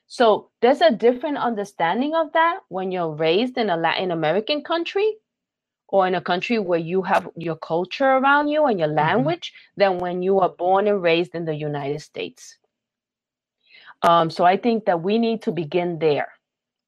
so 0.06 0.50
there's 0.62 0.80
a 0.80 0.90
different 0.90 1.36
understanding 1.36 2.14
of 2.14 2.32
that 2.32 2.60
when 2.68 2.92
you're 2.92 3.14
raised 3.14 3.58
in 3.58 3.70
a 3.70 3.76
latin 3.76 4.10
american 4.10 4.62
country 4.62 5.16
or 5.88 6.06
in 6.06 6.14
a 6.14 6.20
country 6.20 6.58
where 6.58 6.78
you 6.78 7.02
have 7.02 7.28
your 7.36 7.56
culture 7.56 8.04
around 8.04 8.48
you 8.48 8.66
and 8.66 8.78
your 8.78 8.88
mm-hmm. 8.88 8.98
language 8.98 9.52
mm-hmm. 9.52 9.80
than 9.80 9.98
when 9.98 10.22
you 10.22 10.40
are 10.40 10.50
born 10.50 10.86
and 10.86 11.02
raised 11.02 11.34
in 11.34 11.44
the 11.44 11.54
United 11.54 12.00
States. 12.00 12.58
Um, 14.02 14.30
so 14.30 14.44
I 14.44 14.56
think 14.56 14.84
that 14.84 15.02
we 15.02 15.18
need 15.18 15.42
to 15.42 15.52
begin 15.52 15.98
there. 15.98 16.28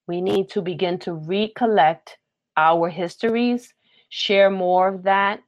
We 0.07 0.21
need 0.21 0.50
to 0.50 0.62
begin 0.62 0.99
to 1.00 1.14
recollect 1.14 2.19
our 2.57 2.88
histories, 2.88 3.73
share 4.11 4.50
more 4.50 4.88
of 4.88 5.02
that, 5.04 5.40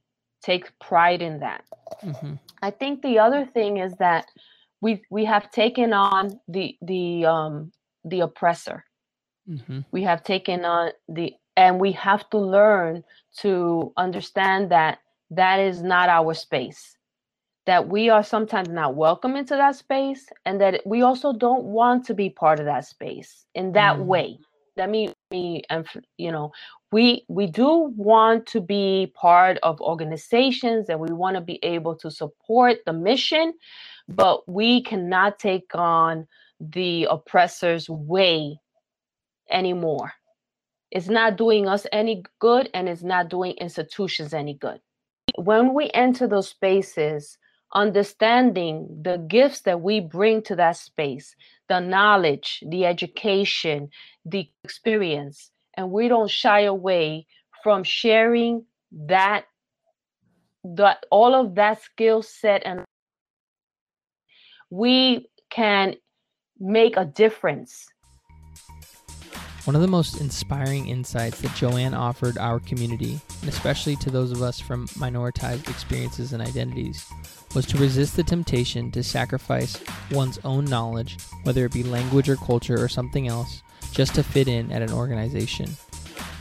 take 0.43 0.77
pride 0.79 1.23
in 1.23 1.41
that. 1.41 1.65
Mm-hmm. 2.03 2.35
I 2.63 2.71
think 2.71 3.03
the 3.03 3.19
other 3.19 3.45
thing 3.45 3.79
is 3.79 3.95
that 3.97 4.27
we 4.81 5.03
we 5.11 5.25
have 5.25 5.51
taken 5.51 5.93
on 5.93 6.41
the 6.49 6.77
the 6.83 7.27
um, 7.27 7.73
the 8.05 8.21
oppressor. 8.21 8.85
Mm-hmm. 9.49 9.81
We 9.91 10.03
have 10.03 10.23
taken 10.23 10.65
on 10.65 10.93
the 11.09 11.35
and 11.57 11.81
we 11.81 11.93
have 11.93 12.29
to 12.31 12.39
learn 12.39 13.05
to 13.39 13.93
understand 13.97 14.71
that 14.71 14.99
that 15.31 15.61
is 15.61 15.83
not 15.83 16.09
our 16.09 16.35
space. 16.35 16.97
That 17.67 17.89
we 17.89 18.09
are 18.09 18.25
sometimes 18.25 18.69
not 18.69 18.97
welcome 18.97 19.37
into 19.37 19.55
that 19.55 19.77
space 19.77 20.27
and 20.45 20.61
that 20.61 20.83
we 20.85 21.03
also 21.03 21.33
don't 21.33 21.65
want 21.65 22.05
to 22.07 22.15
be 22.15 22.29
part 22.29 22.59
of 22.59 22.67
that 22.67 22.87
space 22.87 23.47
in 23.55 23.73
that 23.73 23.97
mm. 23.97 24.05
way. 24.07 24.39
That 24.77 24.91
means 24.91 25.13
me 25.31 25.63
and 25.71 25.87
you 26.17 26.33
know 26.33 26.53
we 26.93 27.25
we 27.29 27.47
do 27.47 27.93
want 27.97 28.47
to 28.47 28.61
be 28.61 29.13
part 29.15 29.59
of 29.63 29.81
organizations 29.81 30.89
and 30.89 30.99
we 30.99 31.13
want 31.13 31.35
to 31.35 31.41
be 31.41 31.59
able 31.63 31.95
to 31.97 32.11
support 32.11 32.79
the 32.87 32.93
mission 32.93 33.55
but 34.09 34.49
we 34.49 34.83
cannot 34.83 35.39
take 35.39 35.75
on 35.75 36.27
the 36.61 37.07
oppressor's 37.11 37.89
way 37.89 38.59
anymore 39.51 40.13
it's 40.93 41.09
not 41.09 41.39
doing 41.39 41.67
us 41.67 41.87
any 41.91 42.23
good 42.39 42.69
and 42.75 42.87
it's 42.87 43.03
not 43.03 43.31
doing 43.31 43.53
institutions 43.53 44.35
any 44.35 44.53
good. 44.53 44.79
When 45.37 45.73
we 45.73 45.91
enter 45.95 46.29
those 46.29 46.49
spaces, 46.49 47.39
understanding 47.75 49.01
the 49.03 49.17
gifts 49.17 49.61
that 49.63 49.81
we 49.81 50.01
bring 50.01 50.43
to 50.43 50.57
that 50.57 50.77
space, 50.77 51.35
the 51.71 51.81
knowledge, 51.81 52.63
the 52.69 52.85
education, 52.85 53.89
the 54.27 54.47
experience, 54.65 55.51
and 55.75 55.91
we 55.91 56.09
don't 56.09 56.31
shy 56.31 56.61
away 56.61 57.27
from 57.63 57.83
sharing 57.83 58.67
that 58.93 59.47
that 60.65 61.07
all 61.11 61.35
of 61.35 61.55
that 61.55 61.83
skill 61.83 62.23
set 62.23 62.63
and 62.67 62.85
we 64.69 65.27
can 65.49 65.97
make 66.61 66.97
a 66.97 67.05
difference 67.05 67.89
one 69.65 69.77
of 69.77 69.83
the 69.83 69.89
most 69.89 70.21
inspiring 70.21 70.89
insights 70.89 71.41
that 71.41 71.55
Joanne 71.55 71.95
offered 71.95 72.37
our 72.37 72.59
community, 72.59 73.21
and 73.41 73.49
especially 73.49 73.95
to 73.97 74.11
those 74.11 74.33
of 74.33 74.43
us 74.43 74.59
from 74.59 74.89
minoritized 74.89 75.71
experiences 75.71 76.33
and 76.33 76.43
identities, 76.43 77.07
was 77.55 77.65
to 77.67 77.79
resist 77.79 78.17
the 78.17 78.25
temptation 78.25 78.91
to 78.91 79.05
sacrifice 79.05 79.79
one's 80.11 80.41
own 80.45 80.65
knowledge, 80.65 81.17
whether 81.45 81.65
it 81.65 81.73
be 81.73 81.85
language 81.85 82.29
or 82.29 82.37
culture 82.37 82.83
or 82.83 82.89
something 82.89 83.29
else, 83.29 83.63
just 83.93 84.17
to 84.17 84.25
fit 84.25 84.49
in 84.49 84.73
at 84.73 84.83
an 84.83 84.93
organization. 84.93 85.67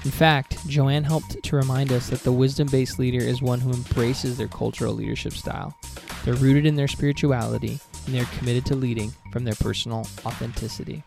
In 0.03 0.09
fact, 0.09 0.67
Joanne 0.67 1.03
helped 1.03 1.43
to 1.43 1.55
remind 1.55 1.91
us 1.91 2.09
that 2.09 2.23
the 2.23 2.31
wisdom 2.31 2.67
based 2.71 2.97
leader 2.97 3.19
is 3.19 3.39
one 3.39 3.59
who 3.59 3.71
embraces 3.71 4.35
their 4.35 4.47
cultural 4.47 4.95
leadership 4.95 5.33
style. 5.33 5.77
They're 6.25 6.33
rooted 6.33 6.65
in 6.65 6.75
their 6.75 6.87
spirituality 6.87 7.79
and 8.07 8.15
they're 8.15 8.25
committed 8.37 8.65
to 8.67 8.75
leading 8.75 9.13
from 9.31 9.43
their 9.43 9.53
personal 9.53 10.07
authenticity. 10.25 11.03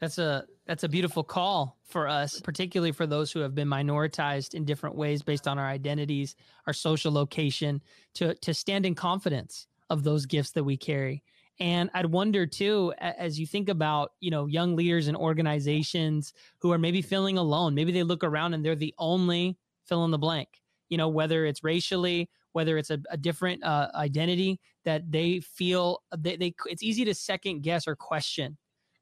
That's 0.00 0.18
a 0.18 0.44
that's 0.66 0.84
a 0.84 0.88
beautiful 0.88 1.24
call 1.24 1.78
for 1.84 2.06
us, 2.06 2.40
particularly 2.40 2.92
for 2.92 3.06
those 3.06 3.32
who 3.32 3.40
have 3.40 3.54
been 3.54 3.68
minoritized 3.68 4.54
in 4.54 4.64
different 4.64 4.96
ways 4.96 5.22
based 5.22 5.48
on 5.48 5.58
our 5.58 5.66
identities, 5.66 6.36
our 6.66 6.72
social 6.72 7.12
location, 7.12 7.82
to 8.14 8.34
to 8.36 8.54
stand 8.54 8.86
in 8.86 8.94
confidence 8.94 9.66
of 9.90 10.04
those 10.04 10.26
gifts 10.26 10.52
that 10.52 10.64
we 10.64 10.76
carry. 10.76 11.22
And 11.60 11.90
I'd 11.94 12.06
wonder 12.06 12.46
too, 12.46 12.92
as 12.98 13.40
you 13.40 13.46
think 13.46 13.68
about, 13.68 14.12
you 14.20 14.30
know, 14.30 14.46
young 14.46 14.76
leaders 14.76 15.08
and 15.08 15.16
organizations 15.16 16.32
who 16.60 16.70
are 16.70 16.78
maybe 16.78 17.02
feeling 17.02 17.36
alone, 17.36 17.74
maybe 17.74 17.90
they 17.90 18.04
look 18.04 18.22
around 18.22 18.54
and 18.54 18.64
they're 18.64 18.76
the 18.76 18.94
only 18.98 19.58
fill 19.84 20.04
in 20.04 20.12
the 20.12 20.18
blank, 20.18 20.48
you 20.88 20.96
know, 20.96 21.08
whether 21.08 21.44
it's 21.46 21.64
racially, 21.64 22.30
whether 22.52 22.78
it's 22.78 22.90
a, 22.90 23.00
a 23.10 23.16
different 23.16 23.64
uh, 23.64 23.88
identity 23.96 24.60
that 24.84 25.10
they 25.10 25.40
feel 25.40 26.02
they, 26.16 26.36
they, 26.36 26.54
it's 26.66 26.82
easy 26.84 27.04
to 27.04 27.14
second 27.14 27.62
guess 27.62 27.88
or 27.88 27.96
question 27.96 28.56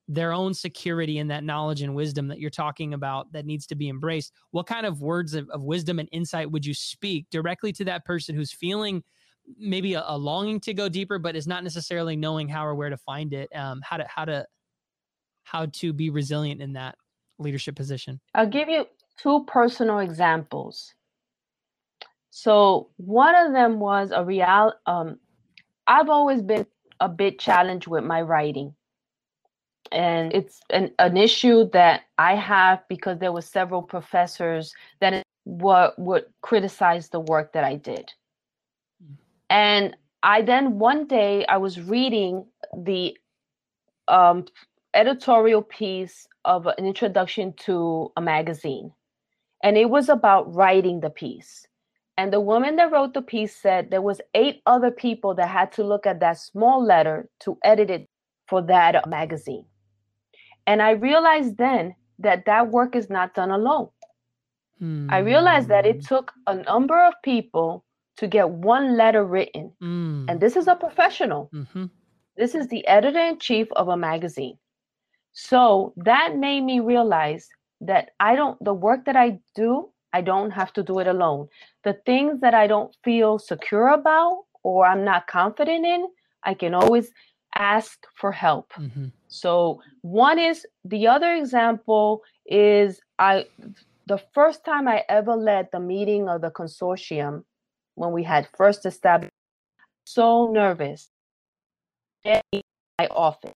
their 0.08 0.32
own 0.32 0.54
security 0.54 1.18
and 1.18 1.30
that 1.30 1.42
knowledge 1.42 1.82
and 1.82 1.94
wisdom 1.94 2.28
that 2.28 2.38
you're 2.38 2.50
talking 2.50 2.94
about 2.94 3.32
that 3.32 3.44
needs 3.44 3.66
to 3.66 3.74
be 3.74 3.88
embraced 3.88 4.32
what 4.52 4.66
kind 4.66 4.86
of 4.86 5.00
words 5.00 5.34
of, 5.34 5.48
of 5.50 5.62
wisdom 5.62 5.98
and 5.98 6.08
insight 6.12 6.50
would 6.50 6.64
you 6.64 6.74
speak 6.74 7.26
directly 7.30 7.72
to 7.72 7.84
that 7.84 8.04
person 8.04 8.34
who's 8.34 8.52
feeling 8.52 9.02
maybe 9.58 9.94
a, 9.94 10.04
a, 10.06 10.16
longing 10.16 10.60
to 10.60 10.74
go 10.74 10.88
deeper 10.88 11.18
but 11.18 11.36
is 11.36 11.46
not 11.46 11.64
necessarily 11.64 12.16
knowing 12.16 12.48
how 12.48 12.64
or 12.64 12.74
where 12.74 12.90
to 12.90 12.96
find 12.96 13.32
it 13.32 13.48
um, 13.54 13.80
how 13.82 13.96
to 13.96 14.06
how 14.08 14.24
to 14.24 14.44
how 15.44 15.66
to 15.66 15.92
be 15.92 16.10
resilient 16.10 16.60
in 16.60 16.72
that 16.72 16.96
leadership 17.38 17.76
position? 17.76 18.20
I'll 18.34 18.48
give 18.48 18.68
you 18.68 18.86
two 19.16 19.44
personal 19.44 20.00
examples. 20.00 20.92
So 22.30 22.90
one 22.96 23.34
of 23.34 23.52
them 23.52 23.78
was 23.78 24.10
a 24.14 24.24
real 24.24 24.72
um, 24.86 25.18
i've 25.86 26.08
always 26.08 26.42
been 26.42 26.66
a 27.00 27.08
bit 27.08 27.38
challenged 27.38 27.86
with 27.86 28.02
my 28.04 28.20
writing 28.20 28.74
and 29.92 30.32
it's 30.32 30.60
an, 30.70 30.90
an 30.98 31.16
issue 31.16 31.68
that 31.70 32.02
i 32.18 32.34
have 32.34 32.82
because 32.88 33.18
there 33.18 33.32
were 33.32 33.42
several 33.42 33.82
professors 33.82 34.74
that 35.00 35.22
what 35.44 35.98
would 35.98 36.24
criticize 36.42 37.08
the 37.08 37.20
work 37.20 37.52
that 37.52 37.64
i 37.64 37.76
did. 37.76 38.12
And 39.48 39.96
i 40.22 40.42
then 40.42 40.78
one 40.78 41.06
day 41.06 41.46
i 41.46 41.56
was 41.56 41.80
reading 41.80 42.44
the 42.76 43.16
um, 44.08 44.46
editorial 44.94 45.62
piece 45.62 46.26
of 46.44 46.66
an 46.66 46.86
introduction 46.86 47.52
to 47.52 48.12
a 48.16 48.20
magazine. 48.20 48.92
And 49.62 49.76
it 49.76 49.90
was 49.90 50.08
about 50.08 50.54
writing 50.54 51.00
the 51.00 51.10
piece. 51.10 51.66
And 52.18 52.32
the 52.32 52.40
woman 52.40 52.76
that 52.76 52.92
wrote 52.92 53.14
the 53.14 53.22
piece 53.22 53.54
said 53.54 53.90
there 53.90 54.00
was 54.00 54.20
eight 54.34 54.62
other 54.64 54.90
people 54.90 55.34
that 55.34 55.48
had 55.48 55.72
to 55.72 55.84
look 55.84 56.06
at 56.06 56.20
that 56.20 56.38
small 56.38 56.82
letter 56.82 57.28
to 57.40 57.58
edit 57.62 57.90
it 57.90 58.06
for 58.48 58.62
that 58.62 59.08
magazine 59.08 59.66
and 60.66 60.82
I 60.82 60.92
realized 60.92 61.56
then 61.58 61.94
that 62.18 62.44
that 62.46 62.70
work 62.70 62.96
is 62.96 63.10
not 63.10 63.34
done 63.34 63.50
alone. 63.50 63.88
Mm. 64.82 65.10
I 65.10 65.18
realized 65.18 65.68
that 65.68 65.86
it 65.86 65.96
hmm. 65.96 66.14
took 66.14 66.32
a 66.46 66.54
number 66.54 67.02
of 67.02 67.14
people 67.22 67.84
to 68.18 68.26
get 68.26 68.48
one 68.48 68.96
letter 68.96 69.24
written. 69.24 69.72
Mm. 69.82 70.26
And 70.28 70.40
this 70.40 70.56
is 70.56 70.68
a 70.68 70.74
professional. 70.74 71.50
Mm-hmm. 71.54 71.86
This 72.36 72.54
is 72.54 72.68
the 72.68 72.86
editor 72.86 73.18
in 73.18 73.38
chief 73.38 73.68
of 73.72 73.88
a 73.88 73.96
magazine. 73.96 74.58
So 75.32 75.92
that 75.96 76.36
made 76.36 76.62
me 76.62 76.80
realize 76.80 77.48
that 77.82 78.10
I 78.20 78.36
don't, 78.36 78.62
the 78.64 78.74
work 78.74 79.04
that 79.04 79.16
I 79.16 79.38
do, 79.54 79.90
I 80.12 80.22
don't 80.22 80.50
have 80.50 80.72
to 80.74 80.82
do 80.82 80.98
it 80.98 81.06
alone. 81.06 81.48
The 81.84 81.94
things 82.06 82.40
that 82.40 82.54
I 82.54 82.66
don't 82.66 82.94
feel 83.04 83.38
secure 83.38 83.88
about 83.88 84.44
or 84.62 84.86
I'm 84.86 85.04
not 85.04 85.26
confident 85.26 85.84
in, 85.84 86.06
I 86.42 86.54
can 86.54 86.74
always 86.74 87.10
ask 87.56 88.06
for 88.14 88.32
help. 88.32 88.72
Mm-hmm. 88.74 89.06
So 89.28 89.82
one 90.02 90.38
is 90.38 90.66
the 90.84 91.06
other 91.06 91.34
example 91.34 92.22
is 92.46 93.00
I 93.18 93.46
the 94.06 94.18
first 94.34 94.64
time 94.64 94.86
I 94.86 95.04
ever 95.08 95.34
led 95.34 95.68
the 95.72 95.80
meeting 95.80 96.28
of 96.28 96.40
the 96.40 96.50
consortium 96.50 97.44
when 97.94 98.12
we 98.12 98.22
had 98.22 98.48
first 98.56 98.86
established 98.86 99.32
so 100.04 100.50
nervous 100.52 101.10
in 102.24 102.40
my 102.98 103.06
office 103.08 103.52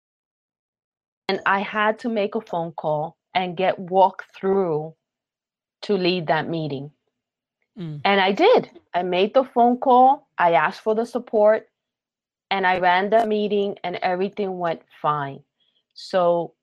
and 1.29 1.41
I 1.45 1.61
had 1.61 1.99
to 2.01 2.09
make 2.09 2.35
a 2.35 2.41
phone 2.41 2.73
call 2.73 3.17
and 3.35 3.57
get 3.57 3.79
walked 3.79 4.35
through 4.35 4.95
to 5.83 5.95
lead 5.95 6.27
that 6.29 6.49
meeting. 6.49 6.91
Mm. 7.79 8.01
And 8.05 8.21
I 8.21 8.33
did. 8.33 8.71
I 8.95 9.03
made 9.03 9.35
the 9.35 9.45
phone 9.45 9.79
call, 9.79 10.29
I 10.39 10.55
asked 10.55 10.81
for 10.81 10.95
the 10.95 11.05
support, 11.05 11.68
and 12.51 12.67
I 12.67 12.79
ran 12.79 13.11
the 13.11 13.27
meeting, 13.27 13.77
and 13.85 13.97
everything 13.97 14.59
went 14.59 14.83
fine. 15.03 15.41
So, 15.95 16.55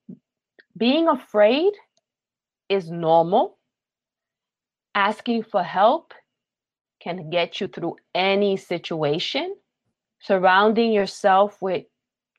being 0.76 1.08
afraid 1.08 1.72
is 2.68 2.90
normal. 2.90 3.58
Asking 4.94 5.42
for 5.42 5.62
help 5.62 6.14
can 7.00 7.30
get 7.30 7.60
you 7.60 7.68
through 7.68 7.96
any 8.14 8.56
situation. 8.56 9.54
Surrounding 10.20 10.92
yourself 10.92 11.60
with 11.60 11.84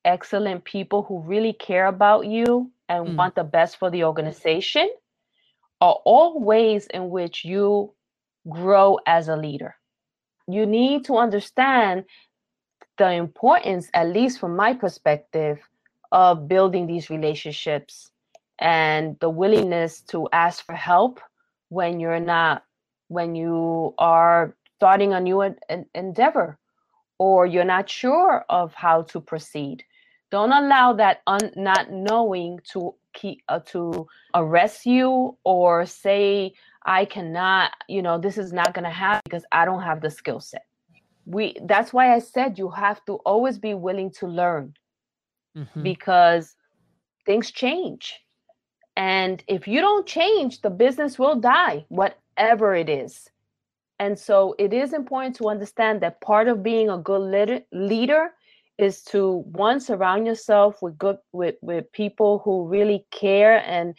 excellent 0.03 0.63
people 0.63 1.03
who 1.03 1.21
really 1.21 1.53
care 1.53 1.85
about 1.85 2.25
you 2.25 2.71
and 2.89 3.07
mm. 3.07 3.15
want 3.15 3.35
the 3.35 3.43
best 3.43 3.77
for 3.77 3.89
the 3.91 4.03
organization 4.03 4.89
are 5.81 5.99
all 6.05 6.39
ways 6.39 6.87
in 6.87 7.09
which 7.09 7.45
you 7.45 7.93
grow 8.49 8.97
as 9.05 9.27
a 9.27 9.35
leader. 9.35 9.75
You 10.47 10.65
need 10.65 11.05
to 11.05 11.17
understand 11.17 12.05
the 12.97 13.11
importance, 13.11 13.89
at 13.93 14.09
least 14.09 14.39
from 14.39 14.55
my 14.55 14.73
perspective, 14.73 15.59
of 16.11 16.47
building 16.47 16.87
these 16.87 17.09
relationships 17.09 18.11
and 18.59 19.17
the 19.19 19.29
willingness 19.29 20.01
to 20.01 20.27
ask 20.31 20.65
for 20.65 20.73
help 20.73 21.19
when 21.69 21.99
you're 21.99 22.19
not, 22.19 22.63
when 23.09 23.35
you 23.35 23.93
are 23.97 24.55
starting 24.77 25.13
a 25.13 25.19
new 25.19 25.53
endeavor 25.93 26.57
or 27.19 27.45
you're 27.45 27.65
not 27.65 27.89
sure 27.89 28.45
of 28.49 28.73
how 28.73 29.01
to 29.03 29.19
proceed. 29.19 29.83
Don't 30.29 30.51
allow 30.51 30.93
that 30.93 31.21
un- 31.27 31.53
not 31.55 31.91
knowing 31.91 32.59
to 32.71 32.95
keep 33.13 33.43
uh, 33.49 33.59
to 33.67 34.07
arrest 34.35 34.85
you 34.85 35.37
or 35.43 35.85
say 35.85 36.53
I 36.85 37.05
cannot, 37.05 37.71
you 37.87 38.01
know, 38.01 38.17
this 38.17 38.37
is 38.37 38.53
not 38.53 38.73
going 38.73 38.83
to 38.83 38.89
happen 38.89 39.21
because 39.25 39.45
I 39.51 39.65
don't 39.65 39.81
have 39.81 40.01
the 40.01 40.11
skill 40.11 40.39
set. 40.39 40.65
We 41.27 41.55
that's 41.63 41.91
why 41.91 42.15
I 42.15 42.19
said 42.19 42.57
you 42.57 42.69
have 42.69 43.03
to 43.05 43.15
always 43.25 43.59
be 43.59 43.73
willing 43.73 44.11
to 44.19 44.27
learn 44.27 44.73
mm-hmm. 45.55 45.83
because 45.83 46.55
things 47.25 47.51
change. 47.51 48.15
And 48.95 49.43
if 49.47 49.67
you 49.67 49.81
don't 49.81 50.07
change, 50.07 50.61
the 50.61 50.71
business 50.71 51.19
will 51.19 51.35
die, 51.35 51.85
whatever 51.89 52.73
it 52.73 52.89
is. 52.89 53.27
And 53.99 54.17
so 54.17 54.55
it 54.57 54.73
is 54.73 54.93
important 54.93 55.35
to 55.35 55.49
understand 55.49 56.01
that 56.01 56.21
part 56.21 56.47
of 56.47 56.63
being 56.63 56.89
a 56.89 56.97
good 56.97 57.63
leader 57.71 58.31
is 58.77 59.03
to 59.03 59.43
one 59.51 59.79
surround 59.79 60.27
yourself 60.27 60.81
with 60.81 60.97
good 60.97 61.17
with 61.31 61.55
with 61.61 61.91
people 61.91 62.39
who 62.43 62.67
really 62.67 63.05
care 63.11 63.57
and 63.65 63.95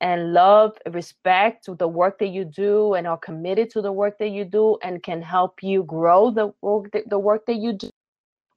and 0.00 0.32
love 0.32 0.76
respect 0.92 1.68
the 1.78 1.88
work 1.88 2.18
that 2.18 2.28
you 2.28 2.44
do 2.44 2.94
and 2.94 3.06
are 3.06 3.18
committed 3.18 3.70
to 3.70 3.82
the 3.82 3.90
work 3.90 4.16
that 4.18 4.28
you 4.30 4.44
do 4.44 4.78
and 4.82 5.02
can 5.02 5.20
help 5.20 5.62
you 5.62 5.82
grow 5.84 6.30
the 6.30 6.52
work 6.62 6.90
that, 6.92 7.08
the 7.08 7.18
work 7.18 7.44
that 7.46 7.56
you 7.56 7.72
do 7.72 7.90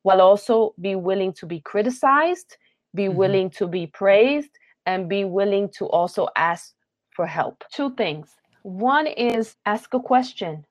while 0.04 0.22
also 0.22 0.74
be 0.82 0.96
willing 0.96 1.34
to 1.34 1.46
be 1.46 1.60
criticized 1.62 2.58
be 2.94 3.04
mm-hmm. 3.04 3.18
willing 3.18 3.50
to 3.50 3.68
be 3.68 3.88
praised 3.88 4.52
and 4.86 5.10
be 5.10 5.24
willing 5.24 5.70
to 5.70 5.86
also 5.86 6.28
ask 6.36 6.74
for 7.16 7.26
help 7.26 7.64
two 7.74 7.94
things 7.96 8.36
one 8.64 9.08
is 9.08 9.56
ask 9.66 9.94
a 9.94 10.00
question 10.00 10.64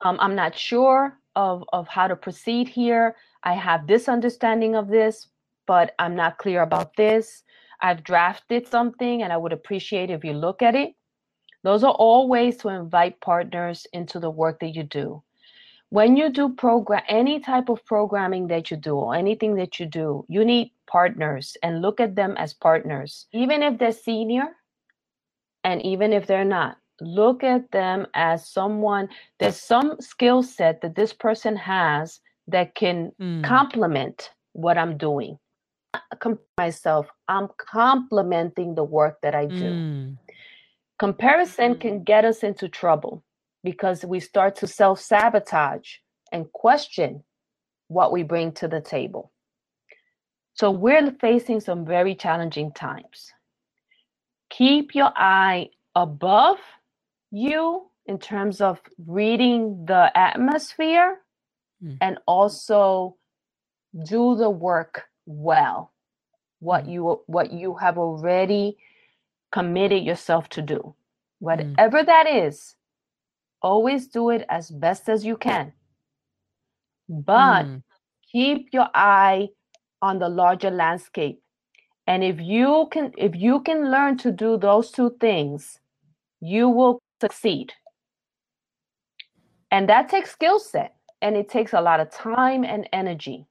um, 0.00 0.16
i'm 0.20 0.34
not 0.34 0.56
sure 0.56 1.18
of 1.36 1.64
of 1.72 1.86
how 1.88 2.06
to 2.06 2.16
proceed 2.16 2.68
here 2.68 3.14
I 3.44 3.52
have 3.52 3.86
this 3.86 4.08
understanding 4.08 4.74
of 4.74 4.88
this, 4.88 5.28
but 5.66 5.94
I'm 5.98 6.16
not 6.16 6.38
clear 6.38 6.62
about 6.62 6.96
this. 6.96 7.44
I've 7.84 8.02
drafted 8.02 8.66
something 8.66 9.22
and 9.22 9.30
I 9.30 9.36
would 9.36 9.52
appreciate 9.52 10.08
if 10.08 10.24
you 10.24 10.32
look 10.32 10.62
at 10.62 10.74
it. 10.74 10.94
Those 11.64 11.84
are 11.84 11.92
all 11.92 12.30
ways 12.30 12.56
to 12.58 12.70
invite 12.70 13.20
partners 13.20 13.86
into 13.92 14.18
the 14.18 14.30
work 14.30 14.60
that 14.60 14.74
you 14.74 14.84
do. 14.84 15.22
When 15.90 16.16
you 16.16 16.30
do 16.30 16.54
program 16.54 17.02
any 17.08 17.40
type 17.40 17.68
of 17.68 17.84
programming 17.84 18.46
that 18.46 18.70
you 18.70 18.78
do 18.78 18.96
or 18.96 19.14
anything 19.14 19.54
that 19.56 19.78
you 19.78 19.84
do, 19.84 20.24
you 20.28 20.46
need 20.46 20.72
partners 20.86 21.58
and 21.62 21.82
look 21.82 22.00
at 22.00 22.16
them 22.16 22.34
as 22.38 22.54
partners. 22.54 23.26
Even 23.32 23.62
if 23.62 23.78
they're 23.78 23.92
senior 23.92 24.48
and 25.62 25.84
even 25.84 26.14
if 26.14 26.26
they're 26.26 26.42
not, 26.42 26.78
look 27.02 27.44
at 27.44 27.70
them 27.70 28.06
as 28.14 28.48
someone 28.48 29.10
there's 29.38 29.60
some 29.60 29.96
skill 30.00 30.42
set 30.42 30.80
that 30.80 30.94
this 30.94 31.12
person 31.12 31.54
has 31.54 32.20
that 32.48 32.74
can 32.74 33.12
mm. 33.20 33.44
complement 33.44 34.30
what 34.54 34.78
I'm 34.78 34.96
doing. 34.96 35.38
Myself, 36.58 37.06
I'm 37.28 37.48
complementing 37.58 38.74
the 38.74 38.84
work 38.84 39.18
that 39.22 39.34
I 39.34 39.46
do. 39.46 39.70
Mm. 39.70 40.18
Comparison 40.98 41.74
mm. 41.74 41.80
can 41.80 42.02
get 42.04 42.24
us 42.24 42.42
into 42.42 42.68
trouble 42.68 43.22
because 43.62 44.04
we 44.04 44.20
start 44.20 44.56
to 44.56 44.66
self 44.66 45.00
sabotage 45.00 45.96
and 46.32 46.50
question 46.52 47.24
what 47.88 48.12
we 48.12 48.22
bring 48.22 48.52
to 48.52 48.68
the 48.68 48.80
table. 48.80 49.32
So 50.54 50.70
we're 50.70 51.10
facing 51.20 51.60
some 51.60 51.84
very 51.84 52.14
challenging 52.14 52.72
times. 52.72 53.32
Keep 54.50 54.94
your 54.94 55.12
eye 55.16 55.70
above 55.96 56.58
you 57.32 57.90
in 58.06 58.18
terms 58.18 58.60
of 58.60 58.80
reading 59.06 59.84
the 59.86 60.16
atmosphere 60.16 61.18
mm. 61.82 61.98
and 62.00 62.18
also 62.26 63.16
do 64.06 64.36
the 64.36 64.50
work 64.50 65.04
well 65.26 65.92
what 66.60 66.84
mm. 66.84 66.92
you 66.92 67.20
what 67.26 67.52
you 67.52 67.74
have 67.74 67.98
already 67.98 68.76
committed 69.52 70.02
yourself 70.02 70.48
to 70.48 70.62
do 70.62 70.78
mm. 70.78 70.94
whatever 71.38 72.02
mm. 72.02 72.06
that 72.06 72.28
is 72.28 72.76
always 73.62 74.06
do 74.06 74.30
it 74.30 74.44
as 74.48 74.70
best 74.70 75.08
as 75.08 75.24
you 75.24 75.36
can 75.36 75.72
but 77.08 77.64
mm. 77.64 77.82
keep 78.30 78.68
your 78.72 78.88
eye 78.94 79.48
on 80.02 80.18
the 80.18 80.28
larger 80.28 80.70
landscape 80.70 81.40
and 82.06 82.22
if 82.22 82.40
you 82.40 82.86
can 82.90 83.12
if 83.16 83.34
you 83.34 83.60
can 83.60 83.90
learn 83.90 84.16
to 84.16 84.30
do 84.30 84.58
those 84.58 84.90
two 84.90 85.16
things 85.20 85.78
you 86.40 86.68
will 86.68 87.00
succeed 87.20 87.72
and 89.70 89.88
that 89.88 90.08
takes 90.08 90.30
skill 90.30 90.58
set 90.60 90.94
and 91.20 91.36
it 91.36 91.48
takes 91.48 91.72
a 91.72 91.80
lot 91.80 91.98
of 91.98 92.10
time 92.10 92.64
and 92.64 92.88
energy. 92.92 93.46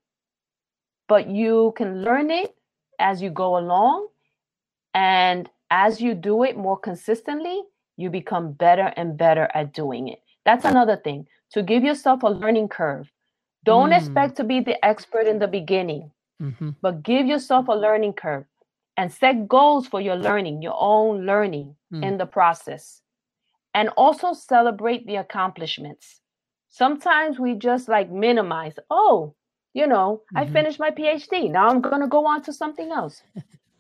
But 1.07 1.29
you 1.29 1.73
can 1.75 2.01
learn 2.01 2.31
it 2.31 2.55
as 2.99 3.21
you 3.21 3.29
go 3.29 3.57
along. 3.57 4.07
And 4.93 5.49
as 5.69 6.01
you 6.01 6.13
do 6.13 6.43
it 6.43 6.57
more 6.57 6.77
consistently, 6.77 7.61
you 7.97 8.09
become 8.09 8.53
better 8.53 8.93
and 8.95 9.17
better 9.17 9.49
at 9.53 9.73
doing 9.73 10.07
it. 10.07 10.19
That's 10.45 10.65
another 10.65 10.97
thing 10.97 11.27
to 11.51 11.63
give 11.63 11.83
yourself 11.83 12.23
a 12.23 12.27
learning 12.27 12.69
curve. 12.69 13.11
Don't 13.63 13.91
mm. 13.91 13.97
expect 13.97 14.35
to 14.37 14.43
be 14.43 14.59
the 14.59 14.83
expert 14.83 15.25
in 15.27 15.39
the 15.39 15.47
beginning, 15.47 16.11
mm-hmm. 16.41 16.71
but 16.81 17.03
give 17.03 17.25
yourself 17.25 17.67
a 17.67 17.73
learning 17.73 18.13
curve 18.13 18.45
and 18.97 19.11
set 19.11 19.47
goals 19.47 19.87
for 19.87 20.01
your 20.01 20.15
learning, 20.15 20.61
your 20.61 20.75
own 20.77 21.25
learning 21.25 21.75
mm. 21.93 22.03
in 22.03 22.17
the 22.17 22.25
process. 22.25 23.01
And 23.73 23.89
also 23.97 24.33
celebrate 24.33 25.07
the 25.07 25.15
accomplishments 25.15 26.21
sometimes 26.73 27.39
we 27.39 27.53
just 27.53 27.87
like 27.87 28.11
minimize 28.11 28.73
oh 28.89 29.35
you 29.73 29.87
know 29.87 30.21
mm-hmm. 30.25 30.37
i 30.37 30.45
finished 30.45 30.79
my 30.79 30.91
phd 30.91 31.51
now 31.51 31.67
i'm 31.67 31.81
going 31.81 32.01
to 32.01 32.07
go 32.07 32.25
on 32.25 32.41
to 32.41 32.53
something 32.53 32.91
else. 32.91 33.21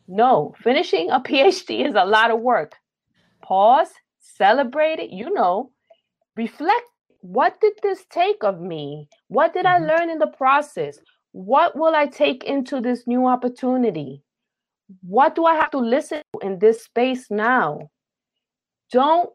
No 0.07 0.53
finishing 0.61 1.09
a 1.11 1.19
phd 1.19 1.87
is 1.87 1.95
a 1.95 2.05
lot 2.05 2.31
of 2.31 2.39
work. 2.41 2.75
Pause 3.41 3.91
celebrate 4.19 4.99
it 4.99 5.11
you 5.11 5.33
know. 5.33 5.71
Reflect 6.35 6.85
what 7.21 7.61
did 7.61 7.73
this 7.81 8.05
take 8.09 8.43
of 8.43 8.59
me? 8.59 9.07
What 9.29 9.53
did 9.53 9.65
mm-hmm. 9.65 9.83
i 9.83 9.87
learn 9.87 10.09
in 10.09 10.19
the 10.19 10.27
process? 10.27 10.99
What 11.31 11.75
will 11.75 11.95
i 11.95 12.05
take 12.05 12.43
into 12.43 12.81
this 12.81 13.07
new 13.07 13.27
opportunity? 13.27 14.23
What 15.01 15.35
do 15.35 15.45
i 15.45 15.55
have 15.55 15.71
to 15.71 15.79
listen 15.79 16.21
to 16.33 16.45
in 16.45 16.59
this 16.59 16.83
space 16.83 17.31
now? 17.31 17.89
Don't 18.91 19.29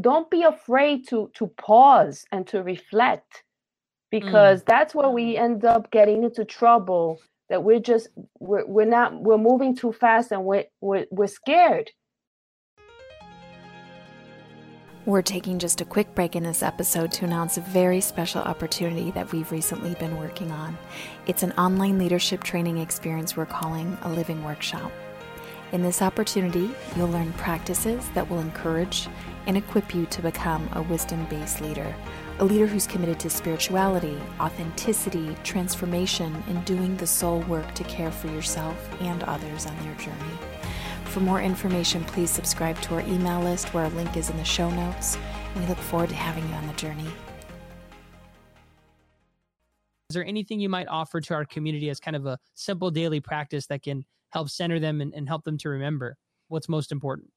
don't 0.00 0.30
be 0.30 0.42
afraid 0.42 1.06
to 1.08 1.30
to 1.34 1.46
pause 1.58 2.24
and 2.32 2.46
to 2.48 2.62
reflect. 2.62 3.44
Because 4.10 4.62
mm. 4.62 4.66
that's 4.66 4.94
where 4.94 5.10
we 5.10 5.36
end 5.36 5.64
up 5.64 5.90
getting 5.90 6.24
into 6.24 6.44
trouble 6.44 7.20
that 7.48 7.62
we're 7.62 7.80
just 7.80 8.08
we're, 8.38 8.66
we're 8.66 8.84
not 8.84 9.14
we're 9.14 9.38
moving 9.38 9.74
too 9.74 9.92
fast 9.92 10.32
and 10.32 10.44
we're, 10.44 10.64
we're 10.80 11.06
we're 11.10 11.26
scared 11.26 11.90
We're 15.08 15.22
taking 15.22 15.58
just 15.58 15.80
a 15.80 15.86
quick 15.86 16.14
break 16.14 16.36
in 16.36 16.42
this 16.42 16.62
episode 16.62 17.10
to 17.12 17.24
announce 17.24 17.56
a 17.56 17.62
very 17.62 17.98
special 17.98 18.42
opportunity 18.42 19.10
that 19.12 19.32
we've 19.32 19.50
recently 19.50 19.94
been 19.94 20.18
working 20.18 20.52
on. 20.52 20.76
It's 21.26 21.42
an 21.42 21.52
online 21.52 21.98
leadership 21.98 22.44
training 22.44 22.76
experience 22.76 23.34
we're 23.34 23.46
calling 23.46 23.96
a 24.02 24.10
living 24.10 24.44
workshop. 24.44 24.92
In 25.72 25.82
this 25.82 26.02
opportunity, 26.02 26.68
you'll 26.94 27.08
learn 27.08 27.32
practices 27.32 28.06
that 28.12 28.28
will 28.28 28.40
encourage 28.40 29.08
and 29.46 29.56
equip 29.56 29.94
you 29.94 30.04
to 30.04 30.20
become 30.20 30.68
a 30.74 30.82
wisdom 30.82 31.24
based 31.30 31.62
leader, 31.62 31.96
a 32.40 32.44
leader 32.44 32.68
who's 32.68 32.86
committed 32.86 33.18
to 33.18 33.28
spirituality, 33.28 34.16
authenticity, 34.38 35.36
transformation, 35.42 36.40
and 36.46 36.64
doing 36.64 36.96
the 36.96 37.06
soul 37.06 37.40
work 37.42 37.74
to 37.74 37.82
care 37.84 38.12
for 38.12 38.28
yourself 38.28 38.76
and 39.00 39.24
others 39.24 39.66
on 39.66 39.76
their 39.80 39.94
journey. 39.96 40.38
For 41.06 41.18
more 41.18 41.40
information, 41.40 42.04
please 42.04 42.30
subscribe 42.30 42.80
to 42.82 42.94
our 42.94 43.00
email 43.00 43.40
list 43.40 43.74
where 43.74 43.84
our 43.84 43.90
link 43.90 44.16
is 44.16 44.30
in 44.30 44.36
the 44.36 44.44
show 44.44 44.70
notes, 44.70 45.18
we 45.56 45.66
look 45.66 45.78
forward 45.78 46.10
to 46.10 46.14
having 46.14 46.48
you 46.48 46.54
on 46.54 46.66
the 46.68 46.72
journey. 46.74 47.08
Is 50.10 50.14
there 50.14 50.24
anything 50.24 50.60
you 50.60 50.68
might 50.68 50.86
offer 50.86 51.20
to 51.20 51.34
our 51.34 51.44
community 51.44 51.90
as 51.90 51.98
kind 51.98 52.14
of 52.14 52.24
a 52.26 52.38
simple 52.54 52.92
daily 52.92 53.18
practice 53.18 53.66
that 53.66 53.82
can 53.82 54.04
help 54.30 54.48
center 54.48 54.78
them 54.78 55.00
and, 55.00 55.12
and 55.12 55.26
help 55.26 55.42
them 55.42 55.58
to 55.58 55.68
remember 55.68 56.16
what's 56.46 56.68
most 56.68 56.92
important? 56.92 57.30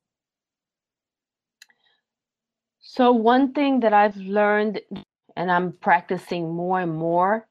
So, 2.81 3.11
one 3.11 3.53
thing 3.53 3.81
that 3.81 3.93
I've 3.93 4.17
learned 4.17 4.81
and 5.35 5.51
I'm 5.51 5.73
practicing 5.73 6.53
more 6.53 6.81
and 6.81 6.93
more 6.95 7.47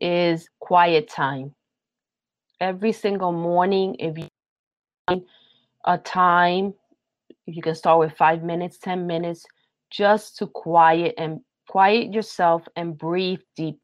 is 0.00 0.48
quiet 0.60 1.08
time. 1.08 1.54
Every 2.60 2.92
single 2.92 3.32
morning, 3.32 3.96
if 3.98 4.18
you 4.18 4.28
a 5.86 5.98
time 5.98 6.74
you 7.46 7.62
can 7.62 7.74
start 7.74 7.98
with 7.98 8.12
five 8.16 8.42
minutes 8.42 8.78
ten 8.78 9.06
minutes 9.06 9.44
just 9.90 10.36
to 10.38 10.46
quiet 10.46 11.14
and 11.18 11.40
quiet 11.68 12.12
yourself 12.12 12.66
and 12.76 12.96
breathe 12.96 13.40
deep 13.56 13.78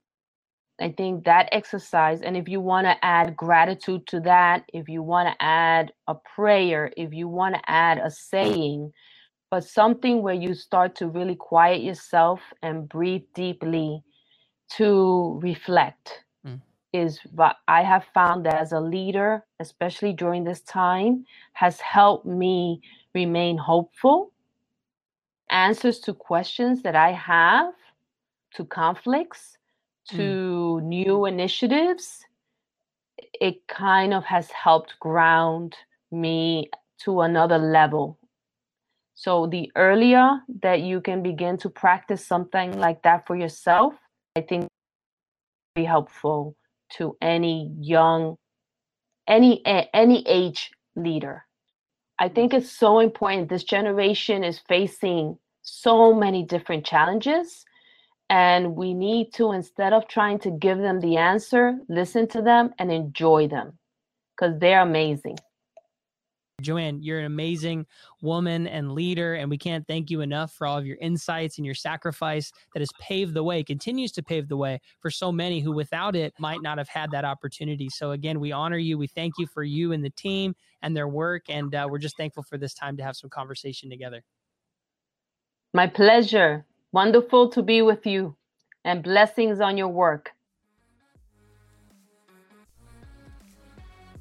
i 0.80 0.90
think 0.90 1.24
that 1.24 1.48
exercise 1.52 2.22
and 2.22 2.36
if 2.36 2.48
you 2.48 2.60
want 2.60 2.86
to 2.86 3.04
add 3.04 3.36
gratitude 3.36 4.06
to 4.06 4.20
that 4.20 4.64
if 4.72 4.88
you 4.88 5.02
want 5.02 5.28
to 5.28 5.44
add 5.44 5.92
a 6.08 6.14
prayer 6.34 6.92
if 6.96 7.12
you 7.12 7.28
want 7.28 7.54
to 7.54 7.60
add 7.70 7.98
a 7.98 8.10
saying 8.10 8.90
but 9.50 9.64
something 9.64 10.22
where 10.22 10.34
you 10.34 10.54
start 10.54 10.94
to 10.96 11.08
really 11.08 11.36
quiet 11.36 11.82
yourself 11.82 12.40
and 12.62 12.88
breathe 12.88 13.24
deeply 13.34 14.02
to 14.70 15.40
reflect 15.42 16.24
is 16.92 17.20
what 17.34 17.56
I 17.68 17.82
have 17.82 18.04
found 18.14 18.46
that 18.46 18.54
as 18.56 18.72
a 18.72 18.80
leader, 18.80 19.44
especially 19.60 20.12
during 20.12 20.44
this 20.44 20.60
time, 20.62 21.24
has 21.52 21.80
helped 21.80 22.26
me 22.26 22.80
remain 23.14 23.58
hopeful. 23.58 24.32
Answers 25.50 26.00
to 26.00 26.14
questions 26.14 26.82
that 26.82 26.96
I 26.96 27.12
have, 27.12 27.74
to 28.54 28.64
conflicts, 28.64 29.56
to 30.10 30.16
mm. 30.16 30.82
new 30.82 31.26
initiatives, 31.26 32.24
it 33.40 33.66
kind 33.68 34.12
of 34.14 34.24
has 34.24 34.50
helped 34.50 34.98
ground 35.00 35.76
me 36.10 36.70
to 37.00 37.20
another 37.20 37.58
level. 37.58 38.18
So, 39.22 39.46
the 39.46 39.70
earlier 39.76 40.40
that 40.62 40.80
you 40.80 41.02
can 41.02 41.22
begin 41.22 41.58
to 41.58 41.68
practice 41.68 42.26
something 42.26 42.80
like 42.80 43.02
that 43.02 43.26
for 43.26 43.36
yourself, 43.36 43.92
I 44.34 44.40
think 44.40 44.66
be 45.74 45.84
helpful 45.84 46.56
to 46.96 47.18
any 47.20 47.70
young 47.78 48.36
any 49.28 49.62
any 49.92 50.26
age 50.26 50.70
leader. 50.96 51.44
I 52.18 52.30
think 52.30 52.54
it's 52.54 52.72
so 52.72 53.00
important. 53.00 53.50
This 53.50 53.64
generation 53.64 54.42
is 54.42 54.58
facing 54.58 55.36
so 55.60 56.14
many 56.14 56.42
different 56.42 56.86
challenges 56.86 57.66
and 58.30 58.74
we 58.74 58.94
need 58.94 59.34
to 59.34 59.52
instead 59.52 59.92
of 59.92 60.08
trying 60.08 60.38
to 60.38 60.50
give 60.50 60.78
them 60.78 60.98
the 61.00 61.18
answer 61.18 61.76
listen 61.90 62.26
to 62.28 62.40
them 62.40 62.70
and 62.78 62.90
enjoy 62.90 63.48
them 63.48 63.78
because 64.34 64.58
they're 64.60 64.80
amazing 64.80 65.36
Joanne, 66.60 67.02
you're 67.02 67.18
an 67.18 67.24
amazing 67.24 67.86
woman 68.22 68.66
and 68.66 68.92
leader, 68.92 69.34
and 69.34 69.50
we 69.50 69.58
can't 69.58 69.86
thank 69.86 70.10
you 70.10 70.20
enough 70.20 70.52
for 70.52 70.66
all 70.66 70.78
of 70.78 70.86
your 70.86 70.96
insights 71.00 71.58
and 71.58 71.64
your 71.64 71.74
sacrifice 71.74 72.52
that 72.72 72.80
has 72.80 72.90
paved 73.00 73.34
the 73.34 73.42
way, 73.42 73.62
continues 73.64 74.12
to 74.12 74.22
pave 74.22 74.48
the 74.48 74.56
way 74.56 74.80
for 75.00 75.10
so 75.10 75.32
many 75.32 75.60
who 75.60 75.72
without 75.72 76.14
it 76.14 76.32
might 76.38 76.62
not 76.62 76.78
have 76.78 76.88
had 76.88 77.10
that 77.10 77.24
opportunity. 77.24 77.88
So, 77.88 78.12
again, 78.12 78.40
we 78.40 78.52
honor 78.52 78.78
you. 78.78 78.98
We 78.98 79.06
thank 79.06 79.34
you 79.38 79.46
for 79.46 79.62
you 79.62 79.92
and 79.92 80.04
the 80.04 80.10
team 80.10 80.54
and 80.82 80.96
their 80.96 81.08
work, 81.08 81.44
and 81.48 81.74
uh, 81.74 81.86
we're 81.90 81.98
just 81.98 82.16
thankful 82.16 82.42
for 82.42 82.58
this 82.58 82.74
time 82.74 82.96
to 82.96 83.02
have 83.02 83.16
some 83.16 83.30
conversation 83.30 83.90
together. 83.90 84.22
My 85.72 85.86
pleasure. 85.86 86.66
Wonderful 86.92 87.50
to 87.50 87.62
be 87.62 87.82
with 87.82 88.04
you, 88.04 88.36
and 88.84 89.02
blessings 89.02 89.60
on 89.60 89.76
your 89.76 89.88
work. 89.88 90.32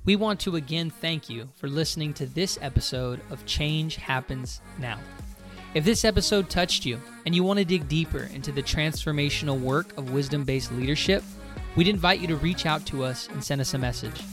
We 0.05 0.15
want 0.15 0.39
to 0.41 0.55
again 0.55 0.89
thank 0.89 1.29
you 1.29 1.49
for 1.55 1.67
listening 1.67 2.13
to 2.15 2.25
this 2.25 2.57
episode 2.61 3.19
of 3.29 3.45
Change 3.45 3.97
Happens 3.97 4.61
Now. 4.79 4.97
If 5.73 5.83
this 5.83 6.05
episode 6.05 6.49
touched 6.49 6.85
you 6.85 7.01
and 7.25 7.35
you 7.35 7.43
want 7.43 7.59
to 7.59 7.65
dig 7.65 7.87
deeper 7.89 8.29
into 8.33 8.53
the 8.53 8.63
transformational 8.63 9.59
work 9.59 9.95
of 9.97 10.13
wisdom 10.13 10.45
based 10.45 10.71
leadership, 10.71 11.21
we'd 11.75 11.89
invite 11.89 12.21
you 12.21 12.27
to 12.27 12.37
reach 12.37 12.65
out 12.65 12.85
to 12.87 13.03
us 13.03 13.27
and 13.27 13.43
send 13.43 13.59
us 13.59 13.73
a 13.73 13.77
message. 13.77 14.23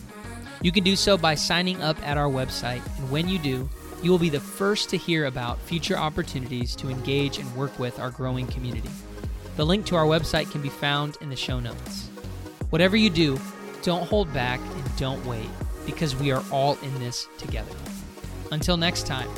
You 0.63 0.71
can 0.71 0.85
do 0.85 0.95
so 0.95 1.19
by 1.19 1.35
signing 1.35 1.83
up 1.83 2.01
at 2.07 2.17
our 2.17 2.31
website, 2.31 2.87
and 2.99 3.11
when 3.11 3.29
you 3.29 3.39
do, 3.39 3.69
you 4.03 4.11
will 4.11 4.19
be 4.19 4.31
the 4.31 4.41
first 4.41 4.89
to 4.91 4.97
hear 4.97 5.27
about 5.27 5.61
future 5.61 5.97
opportunities 5.97 6.77
to 6.77 6.89
engage 6.89 7.39
and 7.39 7.57
work 7.57 7.77
with 7.79 7.99
our 7.99 8.11
growing 8.11 8.47
community. 8.47 8.91
The 9.57 9.67
link 9.67 9.85
to 9.87 9.97
our 9.97 10.07
website 10.07 10.51
can 10.53 10.63
be 10.63 10.69
found 10.69 11.19
in 11.21 11.29
the 11.29 11.37
show 11.37 11.59
notes. 11.59 12.09
Whatever 12.71 12.97
you 12.97 13.11
do, 13.11 13.39
don't 13.83 14.07
hold 14.07 14.33
back 14.33 14.61
and 14.61 14.97
don't 14.97 15.25
wait 15.27 15.49
because 15.85 16.17
we 16.17 16.33
are 16.33 16.43
all 16.51 16.77
in 16.83 16.95
this 16.99 17.29
together. 17.39 17.75
Until 18.53 18.77
next 18.77 19.07
time, 19.07 19.29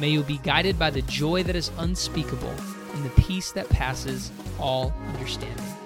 may 0.00 0.08
you 0.08 0.22
be 0.22 0.38
guided 0.38 0.78
by 0.78 0.90
the 0.90 1.02
joy 1.02 1.42
that 1.42 1.56
is 1.56 1.70
unspeakable 1.78 2.54
and 2.94 3.04
the 3.04 3.22
peace 3.22 3.52
that 3.52 3.68
passes 3.68 4.32
all 4.58 4.92
understanding. 5.08 5.77